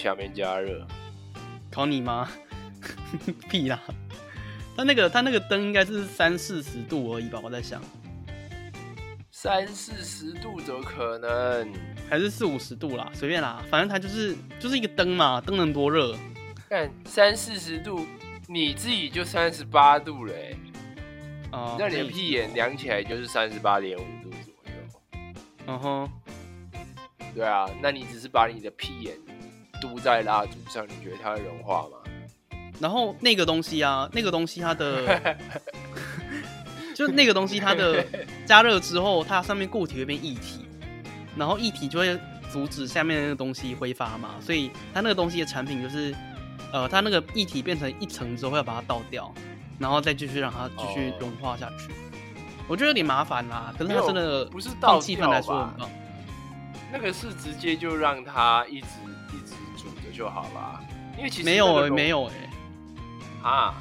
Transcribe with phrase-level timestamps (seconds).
[0.00, 0.86] 上下面加热。
[1.70, 2.28] 考你吗？
[3.50, 3.78] 屁啦！
[4.76, 7.38] 他那个他那个灯应该是三四十度而已吧？
[7.42, 7.82] 我在想，
[9.30, 11.70] 三四十度怎么可能？
[12.08, 16.16] 还是四五十度啦，随便啦，反正它就是就是一个灯嘛，灯能多热？
[16.68, 18.06] 看三四十度，
[18.48, 20.56] 你自己就三十八度嘞。
[21.52, 24.72] 哦，那你的屁眼量起来就是三十八点五度左右。
[25.66, 26.10] 嗯哼，
[27.34, 29.16] 对啊，那你只是把你的屁眼
[29.80, 31.98] 嘟在蜡烛上，你觉得它会融化吗？
[32.78, 35.32] 然后那个东西啊，那个东西它的，
[36.94, 38.04] 就那个东西它的
[38.46, 40.64] 加热之后，它上面固体会变液体，
[41.36, 42.18] 然后液体就会
[42.50, 46.14] 阻止下面那个东西挥发嘛，所以它那个东西的产品就是，
[46.72, 49.32] 呃，它那个液体变成一层之后要把它倒掉，
[49.78, 51.92] 然后再继续让它继续融化下去。
[52.66, 55.90] 我觉得有点麻烦啦，可是它真的不是倒气氛来说很棒。
[56.92, 58.86] 那个是直接就让它一直
[60.20, 60.78] 就好了，
[61.16, 62.32] 因为其实没有哎，没有哎。
[63.42, 63.74] 啊，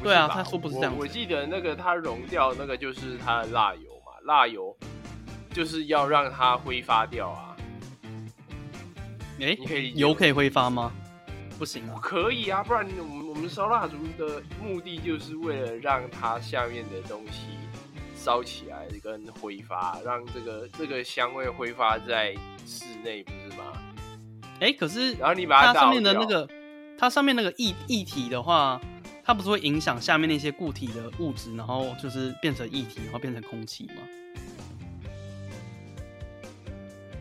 [0.00, 0.96] 对啊，他说不是这样。
[0.96, 4.72] 我记得那个它溶掉那个就是它的蜡油嘛，蜡油
[5.50, 7.56] 就是要让它挥发掉啊。
[9.40, 10.92] 哎，你可以油可以挥发吗？
[11.58, 11.98] 不行啊。
[12.00, 17.48] 可以啊，不然我们我们烧蜡烛的目的就是为了让它下面的东西
[18.14, 22.32] 烧起来跟挥发，让这个这个香味挥发在
[22.64, 23.72] 室内，不是吗？
[24.60, 26.48] 哎，可是然后你把它上面的那个。
[27.00, 28.80] 它上面那个液液体的话，
[29.24, 34.02] 它不是会影响下面那些固体的物质，然后就是变成液体，然后变成空气吗？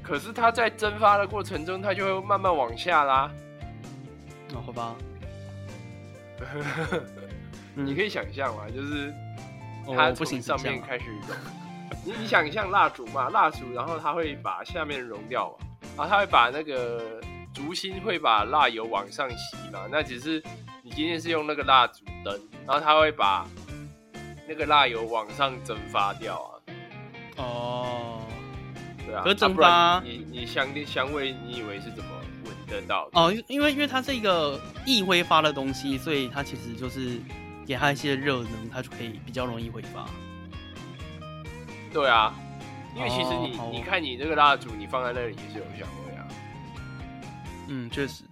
[0.02, 3.32] 可是它在蒸发的过程中，它就会慢慢往下拉。
[4.50, 4.96] 那好吧，
[7.76, 9.14] 你可以想象嘛，就是
[9.96, 11.38] 它从上面开始融。
[12.04, 17.22] 你你想象蜡烛嘛，蜡烛，然后它会把下面融掉嘛，然后它会把那个。
[17.58, 19.88] 烛芯会把蜡油往上吸嘛？
[19.92, 20.42] 那只是
[20.84, 23.48] 你今天是用那个蜡烛灯，然后它会把
[24.48, 26.50] 那个蜡油往上蒸发掉啊。
[27.38, 28.22] 哦，
[29.04, 29.24] 对啊。
[29.24, 32.12] 可蒸发，你你香香味，你以为是怎么
[32.46, 33.10] 闻得到？
[33.14, 37.20] 哦，因为因为它是一个易挥发的东西，所以它其实就是
[37.66, 40.06] 给它一些热能，它就可以比较容易挥发。
[41.92, 42.36] 对啊，
[42.96, 45.97] 因为其实你你看你这个蜡烛，你放在那里也是有香味。
[47.68, 48.24] 嗯，确实。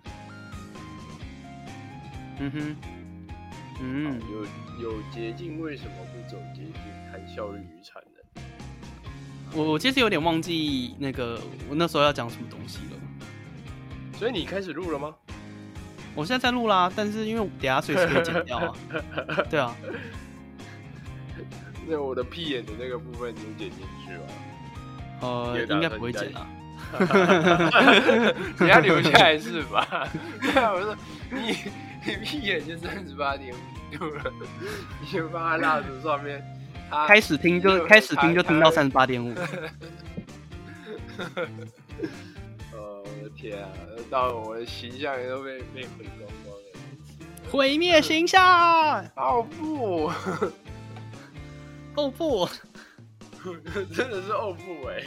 [2.40, 2.76] 嗯哼，
[3.82, 6.74] 嗯，有有捷径，为什么不走捷径？
[7.12, 8.44] 谈效率与产能。
[9.54, 12.98] 我我其实有点忘记那个我那时候要讲什么东西了。
[14.18, 15.16] 所以你开始录了吗？
[16.14, 18.76] 我现在在录啦，但是因为等下随时可以剪掉啊。
[19.50, 19.76] 对啊。
[21.88, 24.22] 那我的屁眼的那个部分你剪进去了？
[25.22, 26.48] 呃，应该不会剪啊。
[28.60, 30.08] 你要留下来是吧？
[30.42, 30.96] 对啊，我说
[31.30, 31.58] 你
[32.06, 33.58] 你闭眼就三十八点五
[33.98, 34.24] 度了，
[35.02, 36.44] 你就放在蜡烛上面。
[37.08, 39.34] 开始听就开始听就听到三十八点五。
[42.72, 43.70] 呃，我的天啊！
[44.10, 46.62] 到我的形象也都被被毁光光了。
[47.52, 48.42] 毁灭形象！
[49.16, 50.12] 哦不！
[51.96, 52.48] 哦不！
[53.94, 55.04] 真的是哦不哎！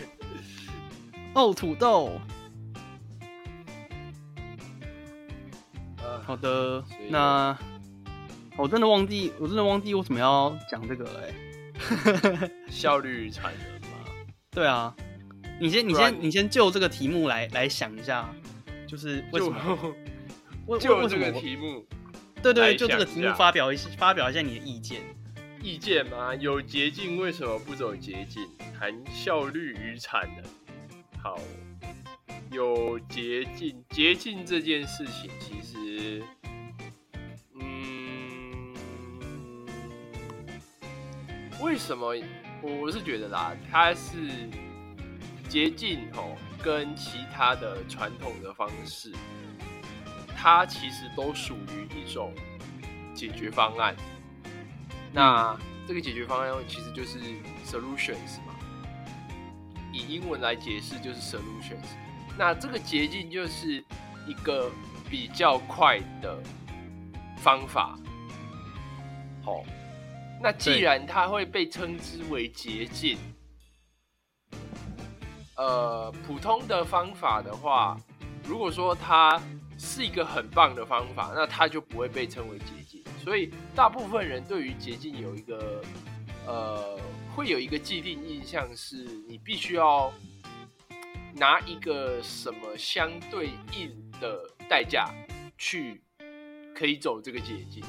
[1.34, 2.20] 哦，土豆。
[6.24, 7.56] 好的，那
[8.56, 12.50] 我真的忘记，我真的忘记为什么要讲这个了哎。
[12.68, 13.98] 效率产能吗？
[14.50, 14.94] 对啊，
[15.60, 18.28] 你先，你先，你先就这个题目来来想一下，
[18.86, 20.78] 就是为什么？
[20.78, 21.86] 就这个题目，
[22.42, 25.02] 对对，就这个题目发表一发表一下你的意见。
[25.62, 26.34] 意见吗？
[26.34, 28.46] 有捷径，为什么不走捷径？
[28.78, 30.44] 谈效率与产能。
[31.28, 31.38] 好，
[32.50, 36.24] 有捷径，捷径这件事情其实，
[37.52, 38.72] 嗯，
[41.60, 42.14] 为什么？
[42.62, 44.16] 我是觉得啦，它是
[45.50, 49.12] 捷径哦，跟其他的传统的方式，
[50.34, 52.32] 它其实都属于一种
[53.14, 53.94] 解决方案。
[55.12, 55.54] 那
[55.86, 57.18] 这个解决方案其实就是
[57.66, 58.54] solutions 嘛。
[59.98, 61.84] 以英文来解释就是 solutions，
[62.38, 63.82] 那这个捷径就是
[64.26, 64.70] 一个
[65.10, 66.40] 比较快的
[67.38, 67.98] 方法。
[69.44, 69.64] 好，
[70.40, 73.18] 那既然它会被称之为捷径，
[75.56, 77.96] 呃，普通的方法的话，
[78.44, 79.40] 如果说它
[79.76, 83.02] 是一个很棒的方法，那它就不会被称为捷径。
[83.24, 85.82] 所以大部分人对于捷径有一个
[86.46, 86.96] 呃。
[87.38, 88.96] 会有一个既定印象，是
[89.28, 90.12] 你必须要
[91.36, 95.14] 拿一个什么相对应的代价
[95.56, 96.02] 去
[96.74, 97.84] 可以走这个捷径。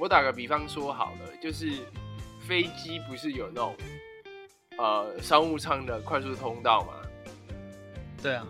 [0.00, 1.86] 我打个比方说好了，就是
[2.40, 3.76] 飞机不是有那种
[4.78, 6.94] 呃商务舱的快速通道吗？
[8.20, 8.44] 对啊，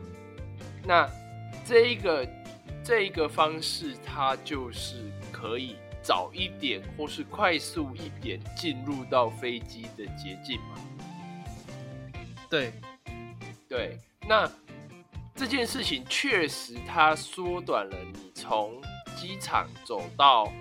[0.82, 1.06] 那
[1.62, 2.26] 这一个
[2.82, 5.76] 这一个方式，它就是可以
[6.10, 10.74] 早一点或是快速一点进入到飞机的捷径嘛？
[12.50, 12.72] 对，
[13.68, 13.96] 对，
[14.28, 14.50] 那
[15.36, 18.82] 这件事情确实它缩短了你从
[19.14, 20.52] 机场走到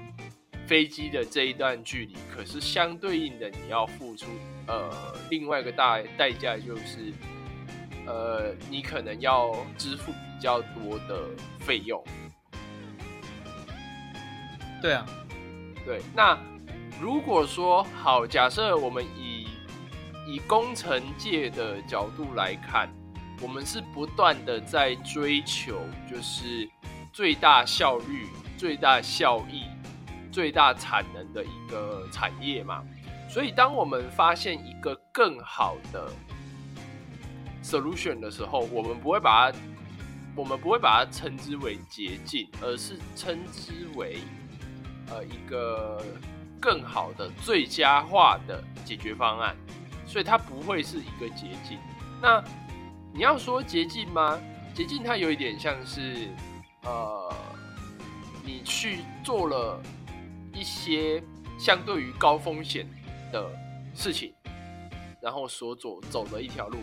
[0.67, 4.27] 飞机的这一段距离，可是相对应的你要付出
[4.67, 7.11] 呃另外一个大代价就是。
[8.05, 11.29] 呃，你可能要支付比较多的
[11.59, 12.03] 费用。
[14.81, 15.05] 对啊，
[15.89, 16.03] 对。
[16.15, 16.37] 那
[17.01, 19.47] 如果说好，假设我们以
[20.27, 22.87] 以工程界的角度来看，
[23.41, 26.69] 我们是不断的在追求就是
[27.11, 29.63] 最大效率、最大效益、
[30.31, 32.83] 最大产能的一个产业嘛。
[33.27, 36.07] 所以，当我们发现一个更好的。
[37.61, 39.57] solution 的时候，我们不会把它，
[40.35, 44.19] 我们不会把它称之为捷径，而是称之为
[45.09, 46.03] 呃一个
[46.59, 49.55] 更好的最佳化的解决方案。
[50.05, 51.77] 所以它不会是一个捷径。
[52.19, 52.43] 那
[53.13, 54.39] 你要说捷径吗？
[54.73, 56.27] 捷径它有一点像是
[56.83, 57.31] 呃，
[58.43, 59.79] 你去做了
[60.51, 61.21] 一些
[61.59, 62.87] 相对于高风险
[63.31, 63.51] 的
[63.93, 64.33] 事情，
[65.21, 66.79] 然后所走走的一条路。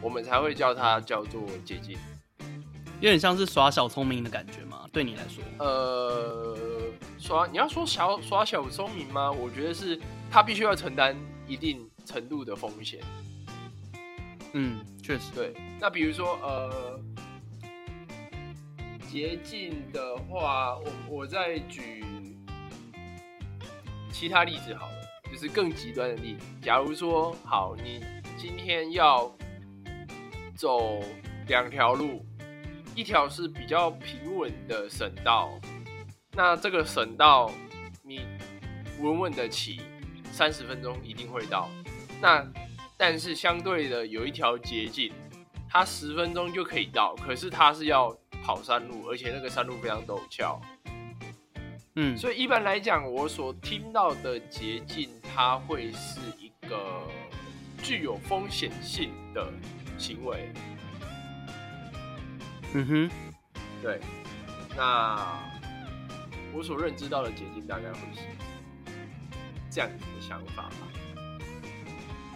[0.00, 1.96] 我们才会叫它叫做捷径，
[3.02, 4.86] 有点像是耍小聪明的感觉吗？
[4.92, 5.42] 对你来说？
[5.58, 6.56] 呃，
[7.18, 9.28] 耍你要说小耍小聪明吗？
[9.28, 10.00] 我觉得是
[10.30, 11.16] 他必须要承担
[11.48, 13.00] 一定程度的风险。
[14.52, 15.52] 嗯，确实对。
[15.80, 17.00] 那比如说呃，
[19.10, 22.04] 捷径的话，我我再举
[24.12, 24.94] 其他例子好了，
[25.28, 26.46] 就是更极端的例子。
[26.62, 28.00] 假如说好，你
[28.38, 29.28] 今天要。
[30.54, 31.02] 走
[31.48, 32.24] 两条路，
[32.94, 35.50] 一条是比较平稳的省道，
[36.32, 37.50] 那这个省道
[38.02, 38.20] 你
[39.00, 39.80] 稳稳的骑，
[40.30, 41.68] 三十分钟一定会到。
[42.20, 42.46] 那
[42.96, 45.12] 但是相对的有一条捷径，
[45.68, 50.60] 它十分钟就可以到，可是它是要跑山路，而且那个山路非常陡峭。
[51.96, 57.02] 嗯，所以一般来讲，我所听到的捷径，它会是一个
[57.82, 59.46] 具有风险性的。
[59.98, 60.50] 行为，
[62.74, 63.10] 嗯哼，
[63.82, 64.00] 对，
[64.76, 65.38] 那
[66.54, 68.20] 我所认知到的捷径大概会是
[69.70, 70.88] 这样子的想法吧。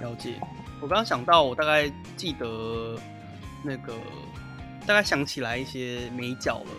[0.01, 0.39] 了解，
[0.81, 2.99] 我刚刚想到，我大概记得
[3.65, 3.95] 那个，
[4.87, 6.71] 大概想起来一些美角了，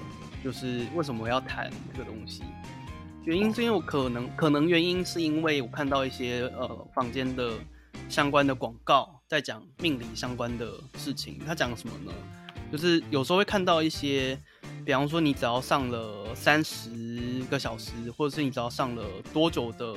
[0.44, 2.44] 就是为什么要谈这个东西？
[3.26, 7.54] 原因是因为我可能，可能原因是因为我看到一些呃房间的
[8.08, 9.14] 相关的广告。
[9.28, 12.14] 在讲命理相关的事情，他讲什么呢？
[12.72, 14.38] 就是有时候会看到一些，
[14.86, 16.90] 比方说你只要上了三十
[17.50, 19.96] 个小时，或者是你只要上了多久的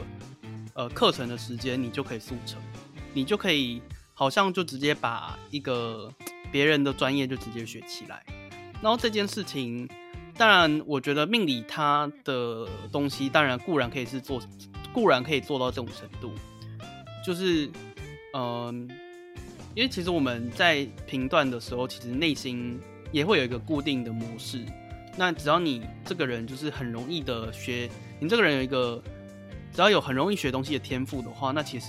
[0.74, 2.60] 呃课程的时间，你就可以速成，
[3.12, 3.82] 你就可以
[4.14, 6.12] 好像就直接把一个
[6.52, 8.24] 别人的专业就直接学起来。
[8.80, 9.88] 然后这件事情，
[10.36, 14.40] 当然我觉得命理它的东西，当然固然可以是做，
[14.92, 16.32] 固然可以做到这种程度，
[17.26, 17.68] 就是
[18.34, 18.88] 嗯。
[19.74, 22.80] 因为其实我们在评断的时候，其实内心
[23.12, 24.64] 也会有一个固定的模式。
[25.16, 29.02] 那只要你这个人就是很容易的学，你这个人有一个
[29.72, 31.88] 只要有很容易学东西的天赋的话，那其实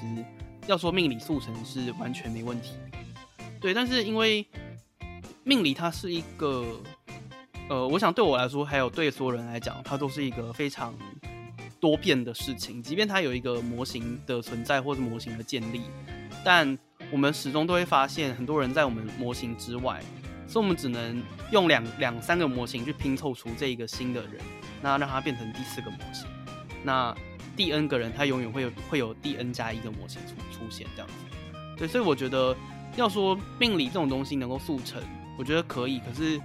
[0.68, 2.74] 要说命理速成是完全没问题。
[3.60, 4.46] 对，但是因为
[5.44, 6.66] 命理它是一个，
[7.70, 10.94] 呃，我想对我来说，还有对所有人来讲，它都是一个非常
[11.80, 12.82] 多变的事情。
[12.82, 15.82] 即便它有一个模型的存在或者模型的建立，
[16.44, 16.78] 但
[17.12, 20.02] 我们始终都会发现，很多人在我们模型之外，
[20.48, 24.42] 所以我们只能用两两三个模型去拼凑出这一个新的人，
[24.82, 26.26] 那让他变成第四个模型。
[26.84, 27.14] 那
[27.56, 31.14] 第 n 个人，他永远会有会有第 n 加一个模型出出现这样子。
[31.78, 32.56] 对，所以我觉得
[32.96, 35.02] 要说命理这种东西能够速成，
[35.38, 36.00] 我觉得可以。
[36.00, 36.40] 可是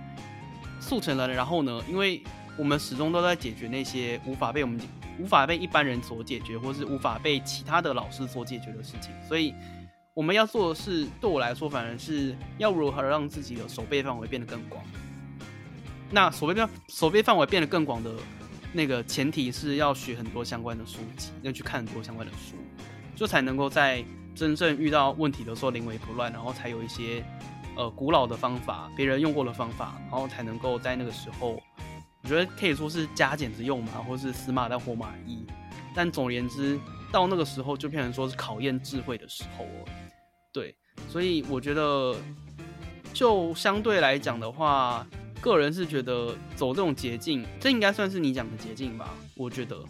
[0.80, 1.80] 速成了，然后呢？
[1.88, 2.20] 因为
[2.58, 4.80] 我们始终都在解决那些无法被我们
[5.20, 9.54] 无法被一般人所解决，或是无法被其他的老师所解决的事情，所以。
[10.16, 14.82] 我们要做的是，对我来说，反而是要如何让自己的手背范围变得更广。
[16.11, 18.14] 那手背范手背范围变得更广的
[18.73, 22.56] 那个前提是要学很多相关的书籍，要去看很多相关的书，
[23.14, 24.02] 就才能够在
[24.35, 27.23] 真正遇到问题的时候临危不乱，然后才有一些
[27.76, 31.62] 呃古老的方法，别人用过的方法，然后才能够在那个时候，
[32.23, 35.44] 我觉得可以说是加减之用嘛，或是死马当活马医。
[35.94, 36.80] 但总而言之，
[37.12, 39.92] 到那个时候就变成说是考验智慧的时候了。
[40.56, 40.75] 对，
[41.06, 42.16] 所以我觉得，
[43.12, 45.06] 就相对来讲的话，
[45.38, 49.10] 个人是觉得走这种捷径，这应该算是你讲的捷径吧？
[49.34, 49.84] 我觉得。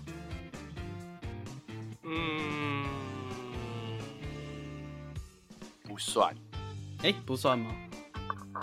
[2.02, 2.84] 嗯，
[5.84, 6.34] 不算。
[7.04, 7.70] 哎，不算吗？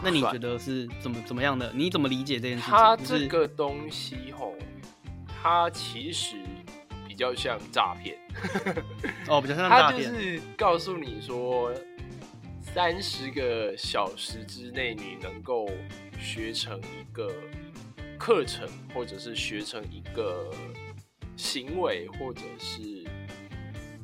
[0.04, 1.72] 那你觉得是怎么怎么样的？
[1.74, 2.74] 你怎么理解这件事情？
[2.74, 4.54] 它这个东西吼，
[5.42, 6.36] 它其实
[7.08, 8.18] 比较像诈骗。
[9.30, 10.04] 哦，比较像诈骗。
[10.04, 11.72] 它就是告诉你说，
[12.74, 15.70] 三十个小时之内你能够
[16.20, 17.32] 学成一个
[18.18, 20.50] 课程，或者是学成一个
[21.38, 23.06] 行为，或者是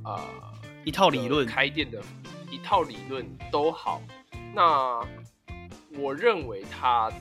[0.04, 0.54] 啊
[0.86, 2.00] 一套理论，开店的
[2.52, 4.04] 一套理论都好。
[4.54, 5.04] 那
[5.98, 7.12] 我认为它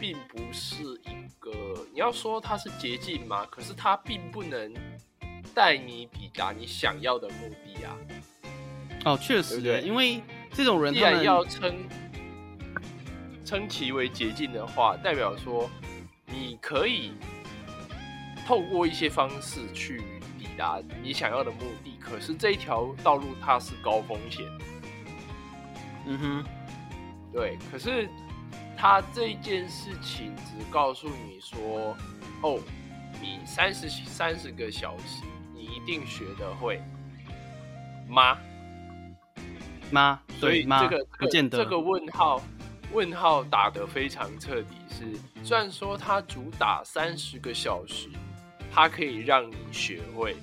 [0.00, 1.52] 并不是一个，
[1.92, 3.44] 你要说它是捷径吗？
[3.50, 4.72] 可是它并不能
[5.54, 7.94] 带你抵达你想要的目的啊。
[9.04, 10.22] 哦，确实，对，因为
[10.54, 11.74] 这种人既然要称
[13.44, 15.68] 称其为捷径的话，代表说
[16.26, 17.12] 你可以
[18.46, 19.98] 透过一些方式去
[20.38, 21.98] 抵达你想要的目的。
[22.00, 24.46] 可是这一条道路它是高风险。
[26.06, 26.44] 嗯哼。
[27.32, 28.08] 对，可是
[28.76, 31.96] 他这件事情只告诉你说，
[32.42, 32.60] 哦，
[33.20, 36.80] 你三十三十个小时，你一定学得会
[38.08, 38.38] 吗？
[39.90, 40.20] 吗？
[40.40, 41.58] 所以这个不见得。
[41.58, 42.42] 这个问号
[42.92, 44.76] 问号打得非常彻底。
[44.88, 48.08] 是虽然说它主打三十个小时，
[48.72, 50.36] 它可以让你学会，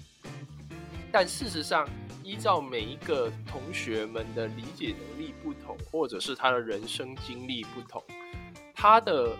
[1.11, 1.87] 但事实上。
[2.23, 8.01] 依照每一个同学们的理解能力不同，或者是他的人生经历不同，
[8.73, 9.35] 他的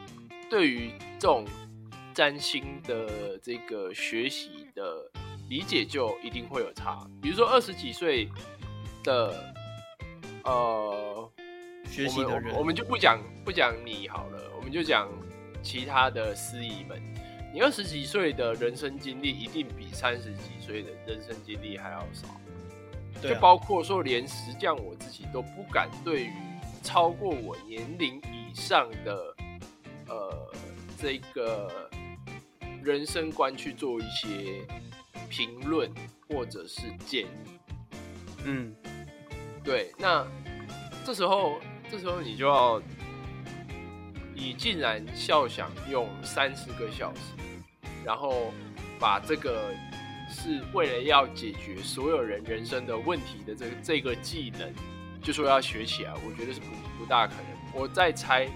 [0.50, 1.46] 对于这种
[2.14, 5.10] 占星的这个学习的
[5.48, 7.08] 理解就一定会有差。
[7.22, 8.28] 比如说二十几岁
[9.06, 9.54] 的
[10.44, 11.32] 呃
[11.86, 15.10] 学习的人，我们就不讲不讲你好了，我们就讲
[15.62, 17.02] 其他的司仪们。
[17.54, 22.28] 你二十几岁的人生经历一定比三十几岁的人生经历还要少。
[23.22, 26.32] 就包括说，连石匠我自己都不敢对于
[26.82, 29.36] 超过我年龄以上的
[30.08, 30.52] 呃
[30.98, 31.90] 这个
[32.82, 34.66] 人生观去做一些
[35.30, 35.94] 评论
[36.28, 37.60] 或者是建议。
[38.46, 38.74] 嗯，
[39.64, 39.92] 对。
[39.98, 40.26] 那
[41.06, 42.82] 这时候，这时候你就要，
[44.34, 47.22] 你竟然笑想用三十个小时，
[48.06, 48.54] 然后
[49.00, 49.74] 把这个。
[50.34, 54.74] 是为了要解决所有人人生的问题的这个这个技能，
[55.22, 57.46] 就说要学起来，我觉得是不不大可能。
[57.76, 58.48] 我在猜，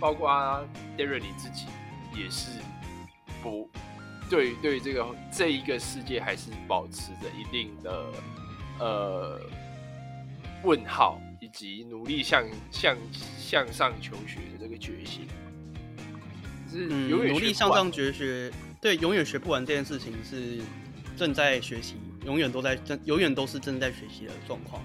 [0.00, 0.28] 包括
[0.98, 1.66] Darry 你自己
[2.16, 2.50] 也是
[3.40, 3.70] 不
[4.28, 8.06] 对对这个这一个世界还是保持着一定的
[8.80, 9.40] 呃
[10.62, 12.96] 问号，以及努力向向
[13.38, 15.26] 向上求学的这个决心。
[16.70, 20.60] 是努力向上求学，对，永远学不完这件事情是。
[21.16, 24.80] 正在学习，永远都在正，永远都是正在学习的状况。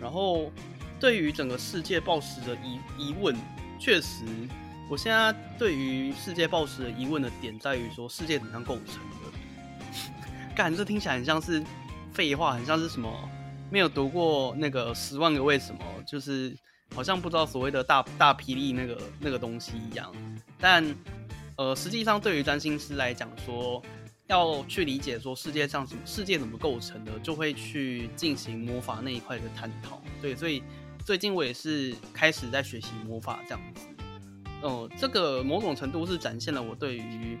[0.00, 0.50] 然后，
[0.98, 3.32] 对于整个世界暴食的疑疑问，
[3.78, 4.24] 确实，
[4.90, 9.38] 我现在对于世界暴食的疑问的点在于说，世界怎样构成的？
[10.56, 11.62] 感这听起来很像是
[12.12, 13.08] 废话，很像是什么
[13.72, 16.54] 没有读过那个《十万个为什么》，就是
[16.94, 20.12] 好像不知道所谓的大大霹雳那个那个东西一样。
[20.60, 20.84] 但，
[21.56, 23.82] 呃，实际上对于占星师来讲说。
[24.28, 30.00] 要去理解说世界上什么世界怎么构成的，就会去进行魔法那一块的探讨。
[30.22, 30.62] 对，所以
[31.04, 33.86] 最近我也是开始在学习魔法这样子。
[34.62, 37.36] 嗯，这个某种程度是展现了我对于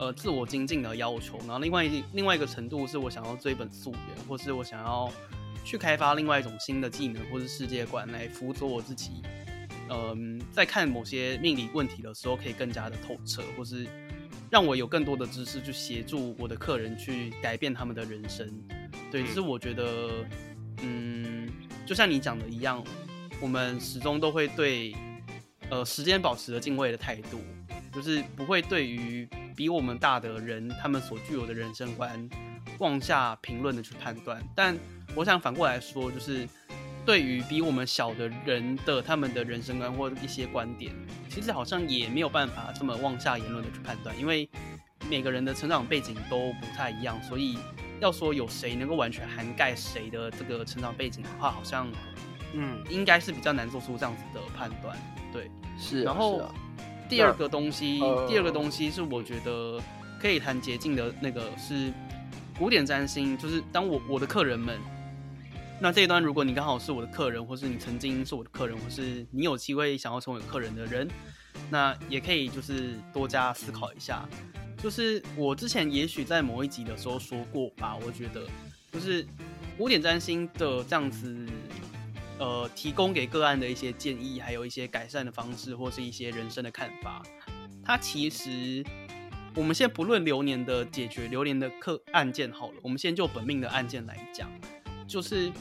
[0.00, 1.38] 呃自我精进的要求。
[1.40, 5.12] 然后另外一另外一个程度是我想要追本溯源，或是我想要
[5.64, 9.22] 去开发另外一种新的技能或是世界观来辅佐我自己。
[9.88, 13.86] 嗯，在看某些命理问题的时候，可以更加的透彻，或是。
[14.50, 18.46] 让我有更多的知识去协助我的客人去改变他们的人生，
[19.10, 20.10] 对，就是我觉得，
[20.82, 21.48] 嗯，
[21.86, 22.84] 就像你讲的一样，
[23.40, 24.94] 我们始终都会对，
[25.70, 27.40] 呃，时间保持着敬畏的态度，
[27.94, 29.26] 就是不会对于
[29.56, 32.28] 比我们大的人他们所具有的人生观
[32.78, 34.46] 妄下评论的去判断。
[34.54, 34.76] 但
[35.14, 36.48] 我想反过来说，就是。
[37.04, 40.94] 对于比我们小的人的他们的人生观或一些观点，
[41.28, 44.48] 其实好像也没有办法这么妄下言论的去判断，因为
[45.10, 47.58] 每个人的成长背景都不太一样，所以
[47.98, 51.90] 要说有谁能够完全涵盖谁的这个成长背景的话，好像
[52.52, 54.96] 嗯，应该是比较难做出这样子的判断。
[55.32, 56.04] 对，是。
[56.04, 56.48] 然后
[57.08, 59.80] 第二个东西，第二个东西是我觉得
[60.20, 61.92] 可以谈捷径的那个是
[62.56, 64.78] 古典占星，就是当我我的客人们，
[65.82, 71.08] 那这一端如果你刚好是我的客人，或是你曾经是我的客人，或是你有机会想要成为客人的人，
[71.70, 74.24] 那也可以就是多加思考一下。
[74.80, 78.46] 就是我之前也许在某一集的时候说过吧，我觉得
[78.92, 79.26] 就是
[79.76, 81.48] 古典占星的这样子，
[82.38, 87.20] 呃，提供给个案的一些建议，还有一些改善的方式，或是一些人生的看法，
[87.84, 88.84] 它其实
[89.56, 94.48] 我们先不论流年的解决流年的客案件好了，我们先就本命的案件来讲，
[95.08, 95.52] 就是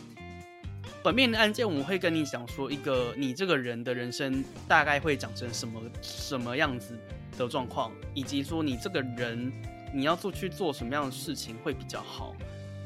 [1.03, 6.97] 本命的案件，我们会跟你讲说一个你这个人的人生大概会长成什么什么样子。
[7.37, 9.51] 的状况，以及说你这个人
[9.93, 12.35] 你要做去做什么样的事情会比较好。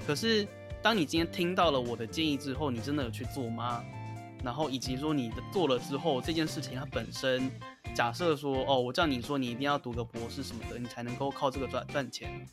[0.05, 0.47] 可是，
[0.83, 3.83] 当你今天听到了我的建议之后，你真的有去做吗？
[4.43, 7.51] 然后，以及说你的做了之后，这件事情它本身，
[7.95, 12.47] 假设说哦，我叫你说你一定要读个博士什么的，你才能够靠这个赚赚钱。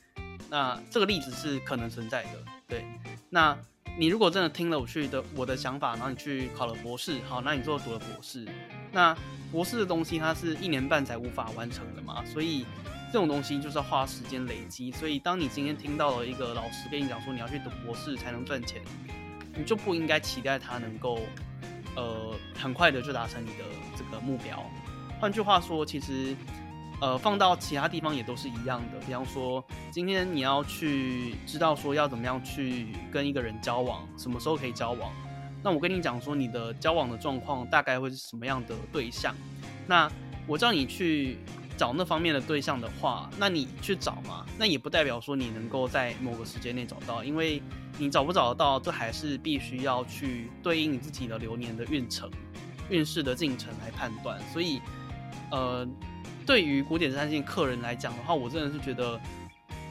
[0.49, 2.31] 那这个例子是可能存在的，
[2.67, 2.85] 对。
[3.29, 3.57] 那
[3.99, 8.47] 你如果真的听了我去的我的想法，然后你去考了博士，好，那你做读了博士，
[8.93, 9.17] 那。
[9.53, 12.65] 博士的东西，它是一年半才无法完成的嘛，所以
[13.13, 14.91] 这种东西就是要花时间累积。
[14.93, 18.81] 所以，当你今天听到了一个老师跟你讲说你要去读博士才能赚钱，
[19.55, 21.21] 你就不应该期待他能够
[21.95, 24.65] 呃很快的就达成你的这个目标。
[25.21, 26.35] 换句话说，其实
[27.03, 28.99] 呃放到其他地方也都是一样的。
[29.05, 35.11] 比方说，今天你要去知道说要怎么样去跟一个人交往，什么时候可以交往。
[35.65, 39.35] 那我跟你讲说，你的交往的状况大概会是什么样的对象？
[39.85, 40.09] 那
[40.47, 41.39] 我叫你去
[41.77, 44.47] 找那方面的对象的话，那你去找嘛？
[44.57, 47.61] 那也不代表说你能够在某个时间内找到，因为
[47.99, 52.31] 你找不找得到，这还是必须要去对应你自己的流年的运程、
[52.91, 54.41] 运势的进程来判断。
[54.53, 54.81] 所以，
[55.51, 55.85] 呃，
[56.47, 59.21] 对于古典三星客人来讲的话，我真的是觉得，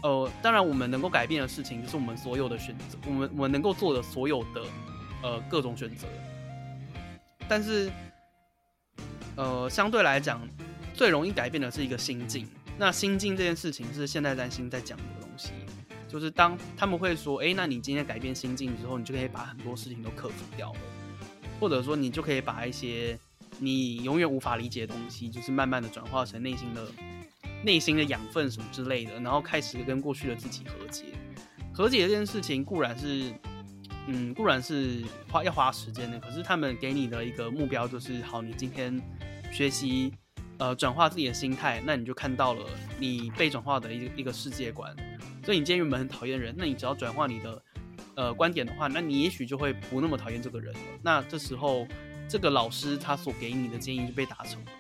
[0.04, 4.64] 呃，当然我们能够改变的事情，就是我们所有的选择，我们我们能够做的所有的。
[5.24, 6.08] 呃，各种选择，
[7.48, 7.92] 但是，
[9.36, 10.42] 呃，相对来讲，
[10.96, 12.48] 最容易改变的是一个心境。
[12.76, 15.52] 那心境这件事情是现代占星在讲的东西，
[16.08, 20.80] 就是当他们会说，哎，那你今天改变心境之后，你就可以把很多事情都克服掉了，
[21.60, 23.16] 或者说你就可以把一些
[23.62, 26.86] 你永远无法理解的东西，就是慢慢的转化成内心的
[27.64, 31.06] 内心的养分什么之类的，然后开始跟过去的自己和解。
[31.74, 33.32] 和解这件事情固然是。
[34.08, 39.00] 嗯，固然是花要花时间的，可是他们给你的一个目标就是，好，你今天
[39.52, 40.12] 学习，
[40.58, 42.66] 呃，转化自己的心态，那你就看到了
[42.98, 44.94] 你被转化的一一个世界观。
[45.46, 47.64] 所以你今天原本很讨厌人，那你只要转化你的
[48.16, 50.80] 呃观点的话，那你也许就会不那么讨厌这个人了。
[51.04, 51.88] 那这时候
[52.32, 54.72] 这个老师他所给你的建议就被达成了，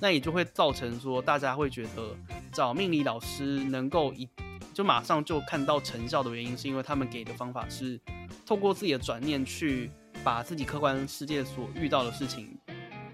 [0.00, 2.16] 那也就会造成说大家会觉得
[2.52, 4.28] 找命理老师能够一
[4.72, 8.00] 就马上就看到成效的原因，是因为他们给的方法是。
[8.46, 9.90] 透过自己的转念去
[10.22, 12.54] 把自己客观世界所遇到的事情，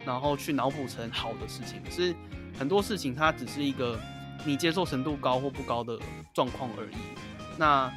[0.04, 1.80] 然后去脑补成好的事情。
[1.88, 2.12] 是
[2.58, 3.96] 很多事情它只是一个
[4.44, 5.96] 你接受程度高或不高的
[6.34, 6.96] 状况而已。
[7.56, 7.92] 那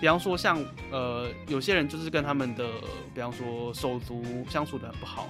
[0.00, 2.68] 比方说像呃有些人就是跟他们的
[3.14, 5.28] 比方说手足相处的很不好，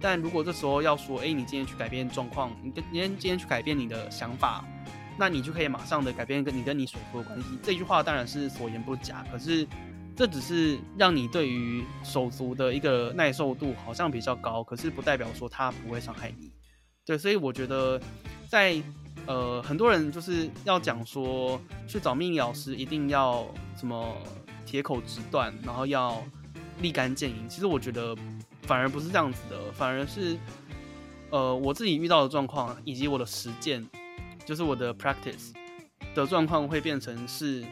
[0.00, 4.64] 但如果这时候要说，哎，你今天去改变状况，你跟今天今天去改变你的想法，
[5.18, 7.58] 那你就可以马上的改变跟你跟你手足的关系。
[7.62, 9.66] 这句话当然是所言不假，可是。
[10.16, 16.52] 这只是让你对于手足的一个耐受度好像比较高，可是不代表说他不会伤害你。
[17.06, 17.98] 对，所以我觉得
[18.46, 18.82] 在
[19.26, 23.46] 呃很多人就是要讲说去找命理老师一定要
[23.76, 24.16] 什么
[24.64, 26.22] 铁口直断，然后要
[26.80, 27.48] 立竿见影。
[27.48, 28.16] 其实我觉得
[28.62, 30.36] 反而不是这样子的，反而是
[31.30, 33.88] 呃我自己遇到的状况以及我的实践，
[34.44, 35.52] 就是我的 practice
[36.14, 37.64] 的状况会变成是。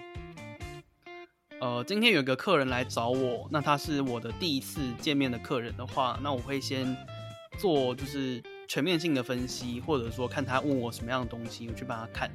[1.60, 6.96] 呃，今天有个客人来找我，那他是我的第一次见面的客人的话，那我会先
[7.58, 12.30] 做就是全面性的分析，或者说看他问我什么样的东西，我去帮他看。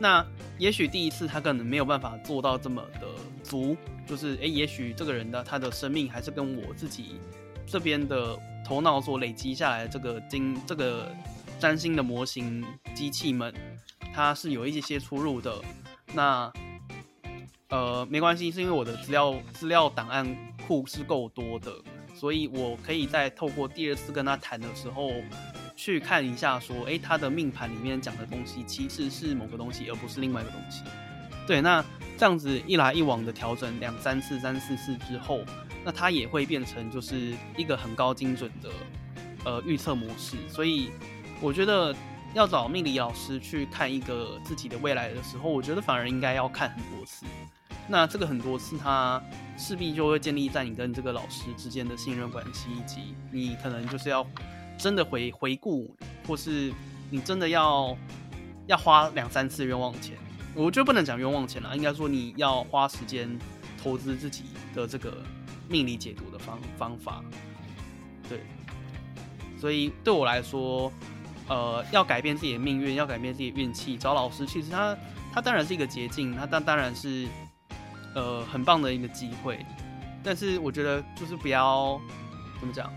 [0.00, 0.24] 那
[0.58, 3.06] 也许第一次他可能没有办法做到这么的
[3.42, 7.20] 足，就是诶，也许这个人的他的生命还是跟我自己
[7.66, 11.10] 这边的头脑所累积下来这个精这个
[11.58, 12.64] 占星的模型
[12.94, 13.54] 机器们，
[14.12, 15.54] 它是有一些些出入的。
[16.12, 16.52] 那
[17.70, 20.26] 呃，没关系，是因为我的资料资料档案
[20.66, 21.72] 库是够多的，
[22.14, 25.10] 所以我可以在透过第二次跟他谈的时候，
[25.78, 30.82] 去看一下说，哎，他的命盘里面讲的东西其实是某个东西，而不是另外一个东西。
[31.46, 31.82] 对，那
[32.18, 35.44] 这样子一来一往的调整两三次、三四次之后，
[35.84, 38.68] 那它也会变成就是一个很高精准的
[39.44, 40.36] 呃预测模式。
[40.48, 40.90] 所以
[41.40, 41.94] 我觉得
[42.34, 47.24] 要找命理老师去看一个自己的未来的时候，我觉得反而应该要看很多次。
[47.86, 49.22] 那这个很多次，它
[49.56, 54.26] 势必就会建立在你跟这个老师之间的信任关系，以及你可能就是要
[54.78, 55.94] 真的回回顾，
[56.26, 56.72] 或是
[57.10, 57.96] 你真的要
[58.66, 60.16] 要花两三次冤枉钱。
[60.54, 63.28] 我就不能讲冤枉钱了，应该说你要花时间
[63.82, 65.22] 投资自己的这个
[65.68, 67.22] 命理解读的方方法。
[68.28, 68.40] 对，
[69.60, 70.90] 所以对我来说，
[71.48, 74.96] 呃，要改变自己的命运，要改变自己的运气，找老师，其实他
[75.32, 77.26] 他当然是一个捷径，他当当然是。
[78.14, 79.64] 呃，很棒的一个机会，
[80.24, 82.00] 但是我觉得就是不要
[82.58, 82.90] 怎么讲，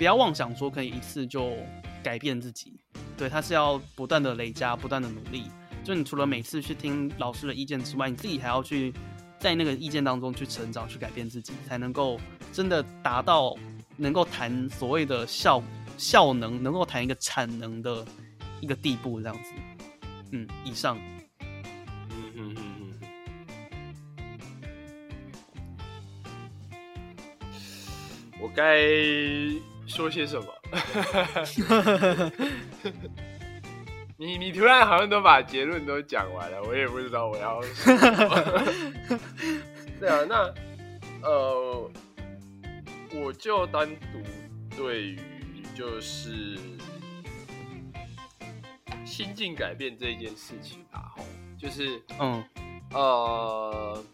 [0.00, 1.54] 不要妄想说可以一次就
[2.02, 2.72] 改变自己。
[3.18, 5.44] 对，他是要不断的累加，不断的努力。
[5.84, 8.94] 就你除了每次去听老师的意见之外，你自己还要去
[9.38, 12.18] 在那个意见当中去成长，去改变自己，才能够
[12.50, 13.54] 真的达到
[13.98, 15.62] 能够谈所谓的效
[15.98, 18.02] 效能，能够谈一个产能的
[18.62, 19.52] 一个地步，这样子。
[20.30, 20.98] 嗯，以上。
[28.42, 28.88] 我该
[29.90, 30.46] 说些什么？
[34.16, 38.62] 你你突然好像都把结论都讲完了，我也不知道我要说什么。
[39.98, 40.54] 对啊，那
[41.28, 41.90] 呃，
[43.14, 44.22] 我就单独
[44.76, 45.18] 对于
[45.74, 46.56] 就是
[49.04, 51.24] 心境改变这件事情啊，吼，
[51.58, 52.44] 就是嗯
[52.92, 54.04] 呃。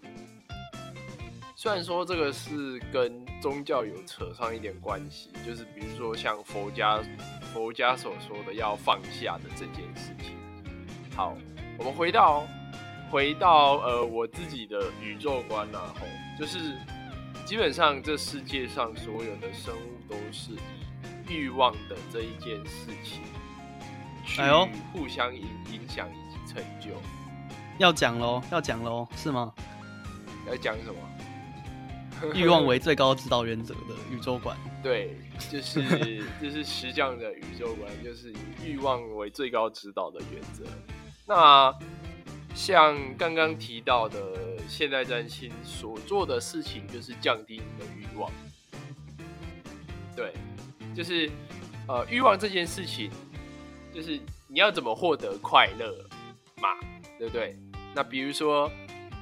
[1.67, 7.03] 虽然说这个是跟宗教有扯上一点关系，就是比如说像佛家
[7.53, 10.37] 佛家所说的要放下的这件事情。
[11.17, 11.37] 好，
[11.77, 12.47] 我们回到
[13.11, 16.07] 回到呃我自己的宇宙观啊，吼，
[16.39, 16.79] 就是
[17.45, 23.25] 基本上这世界上所有的生物都是以欲望的这一件事情
[24.25, 24.41] 去
[24.93, 26.91] 互相影影响以及成就。
[27.79, 29.53] 要讲喽，要讲喽，是吗？
[30.47, 31.16] 要讲什么？
[32.35, 35.17] 欲望为最高指导原则的宇宙观，对，
[35.51, 40.65] 就是就是石匠的宇宙观，就是以欲望为最高指导的原则。
[41.27, 41.75] 那
[42.55, 44.19] 像刚刚提到的
[44.69, 48.31] 现代占星所做的事情，就是降低你的欲望。
[50.15, 50.33] 对，
[50.95, 51.31] 就是
[51.87, 53.11] 呃，欲望这件事情，
[53.95, 55.93] 就是你要怎么获得快乐
[56.61, 56.71] 嘛，
[57.19, 57.59] 对不对？
[57.95, 58.71] 那比如说。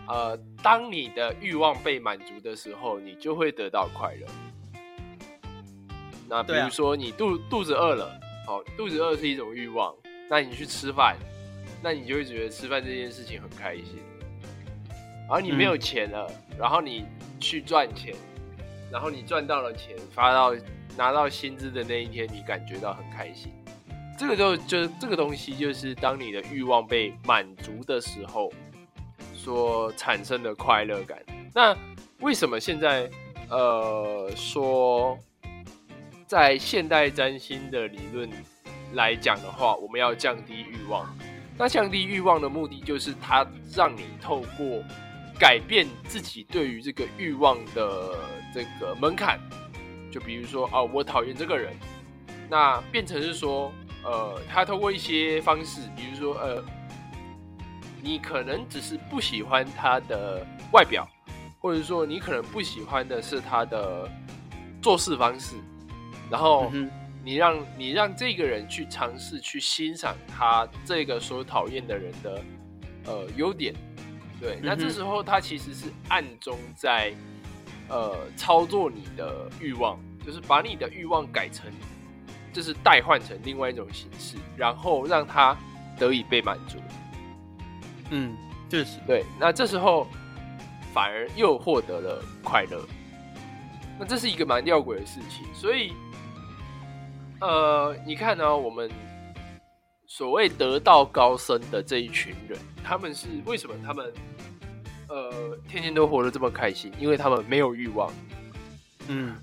[0.07, 4.27] 呃，当你的欲望被满足的时候，你就会得到快乐。
[6.29, 9.95] 那比如说你肚肚子饿了，好，肚子饿是一种欲望，
[10.29, 11.17] 那你去吃饭，
[11.83, 13.99] 那你就会觉得吃饭这件事情很开心。
[15.31, 17.07] 而你没有钱了，然后你
[17.41, 18.15] 去赚钱，
[18.93, 20.55] 然后你赚到了钱，发到
[20.99, 23.51] 拿到薪资的那一天，你感觉到很开心。
[24.19, 28.53] 这个就就这个东西，就是当你的欲望被满足的时候。
[29.45, 31.19] 所产生的快乐感。
[31.53, 31.77] 那
[32.21, 33.11] 为什么现在
[33.51, 35.19] 呃说，
[36.27, 38.31] 在现代占星的理论
[38.95, 41.07] 来讲的话，我们要降低欲望？
[41.59, 44.83] 那降低欲望的目的就是它让你透过
[45.39, 48.19] 改变自己对于这个欲望的
[48.55, 49.39] 这个门槛。
[50.11, 51.75] 就比如说哦，我讨厌这个人，
[52.49, 53.71] 那变成是说
[54.03, 56.65] 呃，他通过一些方式，比如说呃。
[58.05, 61.09] 你可能只是不喜欢他的外表，
[61.59, 64.07] 或者说你可能不喜欢的是他的
[64.83, 65.57] 做事方式，
[66.31, 66.71] 然后
[67.25, 72.45] 你让你让这个人去尝试去欣赏他这个所讨厌的人的
[73.07, 73.75] 呃优点，
[74.39, 77.15] 对，那这时候他其实是暗中在
[77.89, 81.73] 呃操作你的欲望，就是把你的欲望改成
[82.53, 85.57] 就是代换成另外一种形式，然后让他
[85.99, 86.77] 得以被满足。
[88.17, 88.37] 嗯，
[88.71, 89.25] 确实对。
[89.41, 90.07] 那这时候
[90.93, 92.81] 反而又获得了快乐，
[93.99, 95.45] 那这是一个蛮吊诡的事情。
[95.53, 95.93] 所以，
[97.41, 98.89] 呃，你看呢，我们
[100.07, 103.75] 所谓得道高僧的这一群人，他们是为什么？
[103.85, 104.13] 他们
[105.09, 108.13] 呃，天天都活得这么开心，因为他们没有欲望。
[109.09, 109.35] 嗯，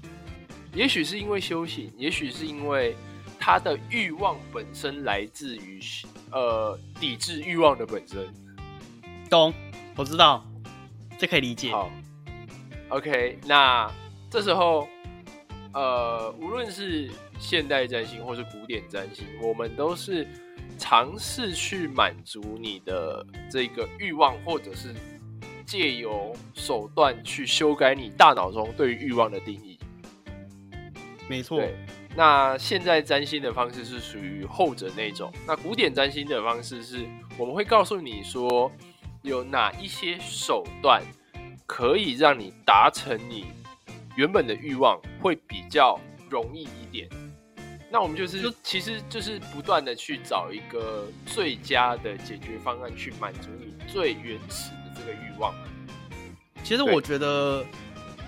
[0.74, 2.96] 也许是因为修行，也许是因为
[3.38, 5.82] 他的欲望本身来自于
[6.32, 8.34] 呃抵制欲望的本身。
[9.32, 9.54] 懂，
[9.96, 10.46] 我知道，
[11.18, 11.72] 这可以理解。
[11.72, 11.90] 好
[12.90, 13.90] ，OK，那
[14.30, 14.86] 这时候，
[15.74, 20.28] 呃，无论是现代占星或是古典占星，我们都是
[20.78, 24.94] 尝试去满足你的这个欲望，或者是
[25.66, 29.80] 借由手段去修改你大脑中对于欲望的定义。
[31.30, 31.64] 没错，
[32.18, 35.32] 那现在占星的方式是属于后者那种。
[35.48, 37.06] 那古典占星的方式是，
[37.38, 38.70] 我们会告诉你说，
[39.22, 41.02] 有哪一些手段
[41.66, 43.46] 可以让你达成你
[44.16, 47.08] 原本的欲望，会比较容易一点。
[47.90, 55.54] 那我们就是，其实就是不断的去找一个最佳的解决方案，去满足你最原始的这个欲望。
[56.64, 57.66] 其实我觉得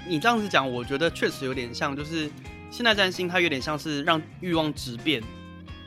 [0.07, 2.29] 你这样子讲，我觉得确实有点像，就是
[2.69, 5.23] 现代占星它有点像是让欲望直变，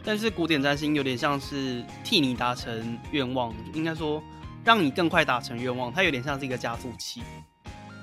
[0.03, 4.23] 但是古典占星有点像是替你达成愿望，应该说
[4.66, 7.22] 让你更快达成愿望，它有点像是一个加速器。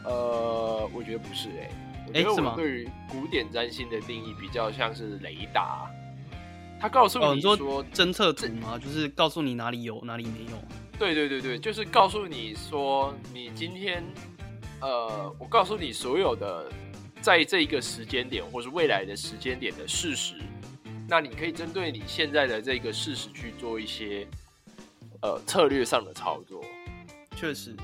[0.05, 1.69] 呃，我觉得不是哎、
[2.07, 5.91] 我觉得诶是吗我对于古典占星的定义比较像是雷达，
[6.79, 8.79] 它告诉哦，你你说说，侦测图吗？
[8.79, 10.57] 就是告诉你哪里有，哪里没有。
[10.97, 14.01] 对对对对，就是告诉你说，你今天，
[14.79, 16.71] 呃，我告诉你所有的
[17.21, 20.35] 在这一个时间点或是未来的时间点的事实，
[21.09, 24.25] 那你可以针对你现在的这个事实去做一些
[25.23, 26.63] 呃策略上的操作。
[27.35, 27.75] 确实，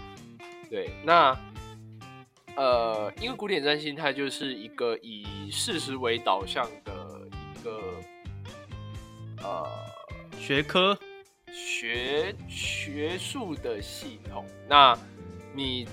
[0.69, 1.36] 对，那
[2.56, 7.82] 呃，因为古典占星它就是一个以事实为导向的一个
[9.41, 9.67] 呃
[10.38, 10.97] 学科
[11.52, 14.45] 学学术的系统。
[14.67, 14.97] 那
[15.54, 15.88] 你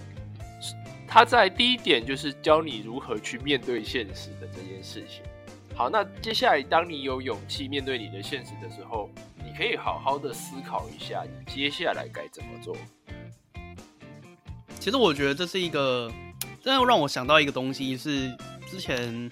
[1.09, 5.23] 它在第一点就是教你如何去面对现实的这件事情。
[5.75, 12.77] 好，那接下来当你有勇气面对你的现实的时候，你可以好好的思考一下，你接下来该怎么做。
[14.79, 16.13] 其实我觉得这是一个，
[16.63, 19.31] 这又让我想到一个东西，是之前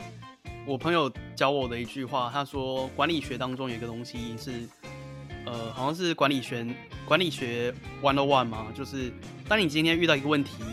[0.66, 2.30] 我朋友教我的一句话。
[2.32, 4.66] 他说，管理学当中有一个东西是，
[5.44, 6.66] 呃，好像是管理学
[7.06, 7.70] 管理学
[8.02, 9.12] one on one 嘛，就是
[9.46, 10.64] 当你今天遇到一个问题，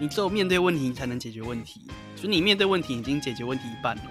[0.00, 1.86] 你只有面对问题，你才能解决问题。
[2.16, 4.02] 就是你面对问题已经解决问题一半了。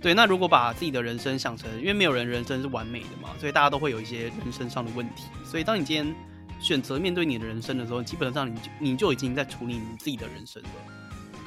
[0.00, 5.24] 对，那如果把自己的人生想成，因为没有人人生是完美的嘛，所以大家都会有一些人生上的问题。
[5.44, 6.14] 所以当你今天
[6.60, 10.68] 选择面对你的人生的时候，基本上你就你就已经在处理你自己的人生了。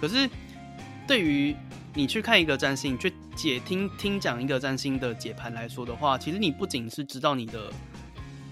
[0.01, 0.29] 可是
[1.07, 1.55] 对于
[1.93, 7.71] 你去看一个占星，去解听听讲一个占星的解盘来说的话，其实你不仅是知道你的，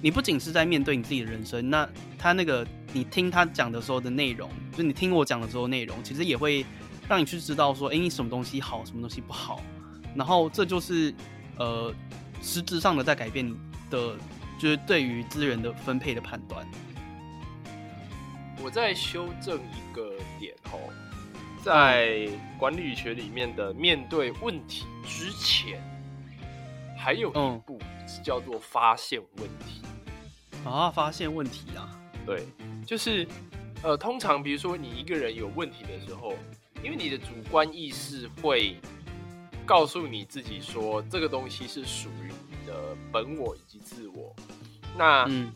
[0.01, 6.65] 你不仅是在面对你自己的人生，那他那个你听他讲的时候的内容，就你听我讲的时候内容，其实也会
[7.07, 9.62] 让你去知道说，哎、你什么东西好，什么东西不好，
[10.17, 11.13] 然后这就是
[11.58, 11.93] 呃
[12.41, 13.47] 实质上的在改变
[13.89, 14.17] 的，
[14.60, 16.65] 就是对于资源的分配的判断。
[18.63, 20.80] 我在修正一个点哦，
[21.63, 22.27] 在
[22.58, 25.80] 管理学里面的面对问题之前，
[26.97, 29.82] 还有一嗯步是叫做发现问题。
[30.65, 31.88] 啊，发现问题啊，
[32.25, 32.43] 对，
[32.86, 33.27] 就是
[33.84, 36.34] 呃，通常比如说你一个人有问题的时候，
[36.84, 38.75] 因为你的主观意识会
[39.67, 44.34] 告诉你自己说这个东西是属于你的本我以及自我，
[44.97, 45.51] 那嗯，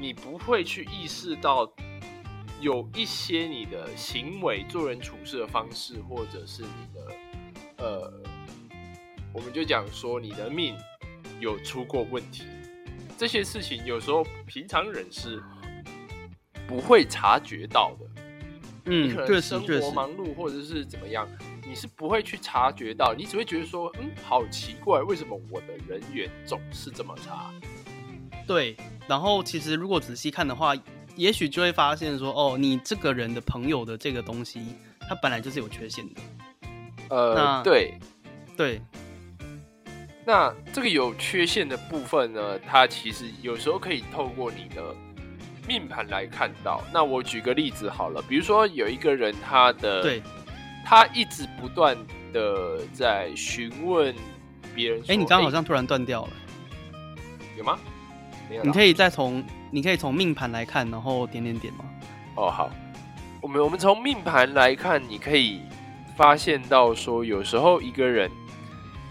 [0.00, 1.72] 你不会去意识到
[2.60, 8.12] 有一些你的行为、做人处事的方式，或者是你的呃，
[9.32, 10.76] 我们就讲说你的命
[11.38, 12.42] 有出过问题，
[13.16, 15.40] 这些事情有时候平常人是
[16.66, 18.11] 不会察觉到的。
[18.84, 21.28] 你可，能嗯确实生，活忙碌或者是怎么样，
[21.66, 27.52] 你是不会去察觉到，你只会觉得说，嗯，好奇怪，为什么我的人缘总是这么差？
[28.46, 28.76] 对。
[29.08, 30.74] 然后其实如果仔细看的话，
[31.16, 34.60] 也许就会发现说，哦，你这个人的朋友的这个东西，
[35.00, 36.20] 它本来就是有缺陷的。
[37.08, 37.94] 呃，对，
[38.56, 38.80] 对，
[40.24, 44.94] 那这个有缺陷的部分呢，它其实有时候可以透过你的
[45.66, 46.82] 命盘来看到。
[46.92, 50.22] 那我举个例子好了，比如说有一个人，他的对，
[50.84, 51.96] 他一直不断
[52.32, 54.14] 的在询问
[54.74, 56.30] 别人说，哎，你刚刚好像突然断掉了，
[57.56, 57.78] 有吗？
[58.50, 61.84] 没有，你可以再从你可以从命盘来看，然后点点点吗？
[62.34, 62.70] 哦，好，
[63.40, 65.60] 我们我们从命盘来看，你可以
[66.16, 68.30] 发现到说，有时候一个人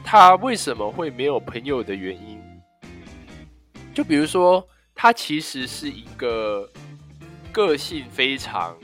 [0.04, 2.40] 他为什么会没有朋友的原因，
[3.94, 6.70] 就比如说他其实是一个
[7.52, 8.78] 个性非常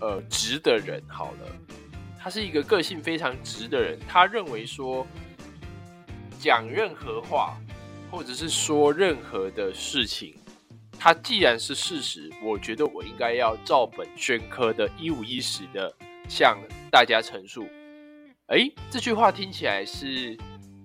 [0.00, 1.48] 呃直的人，好了，
[2.18, 5.06] 他是一个个性非常直的人，他认为说
[6.38, 7.56] 讲任何话
[8.10, 10.36] 或者是说任何的事情。
[10.96, 15.94] 他既然是事实，我觉得我应该要照本宣科的一五一十的
[16.28, 16.58] 向
[16.90, 17.68] 大家陈述。
[18.46, 20.34] 诶，这句话听起来是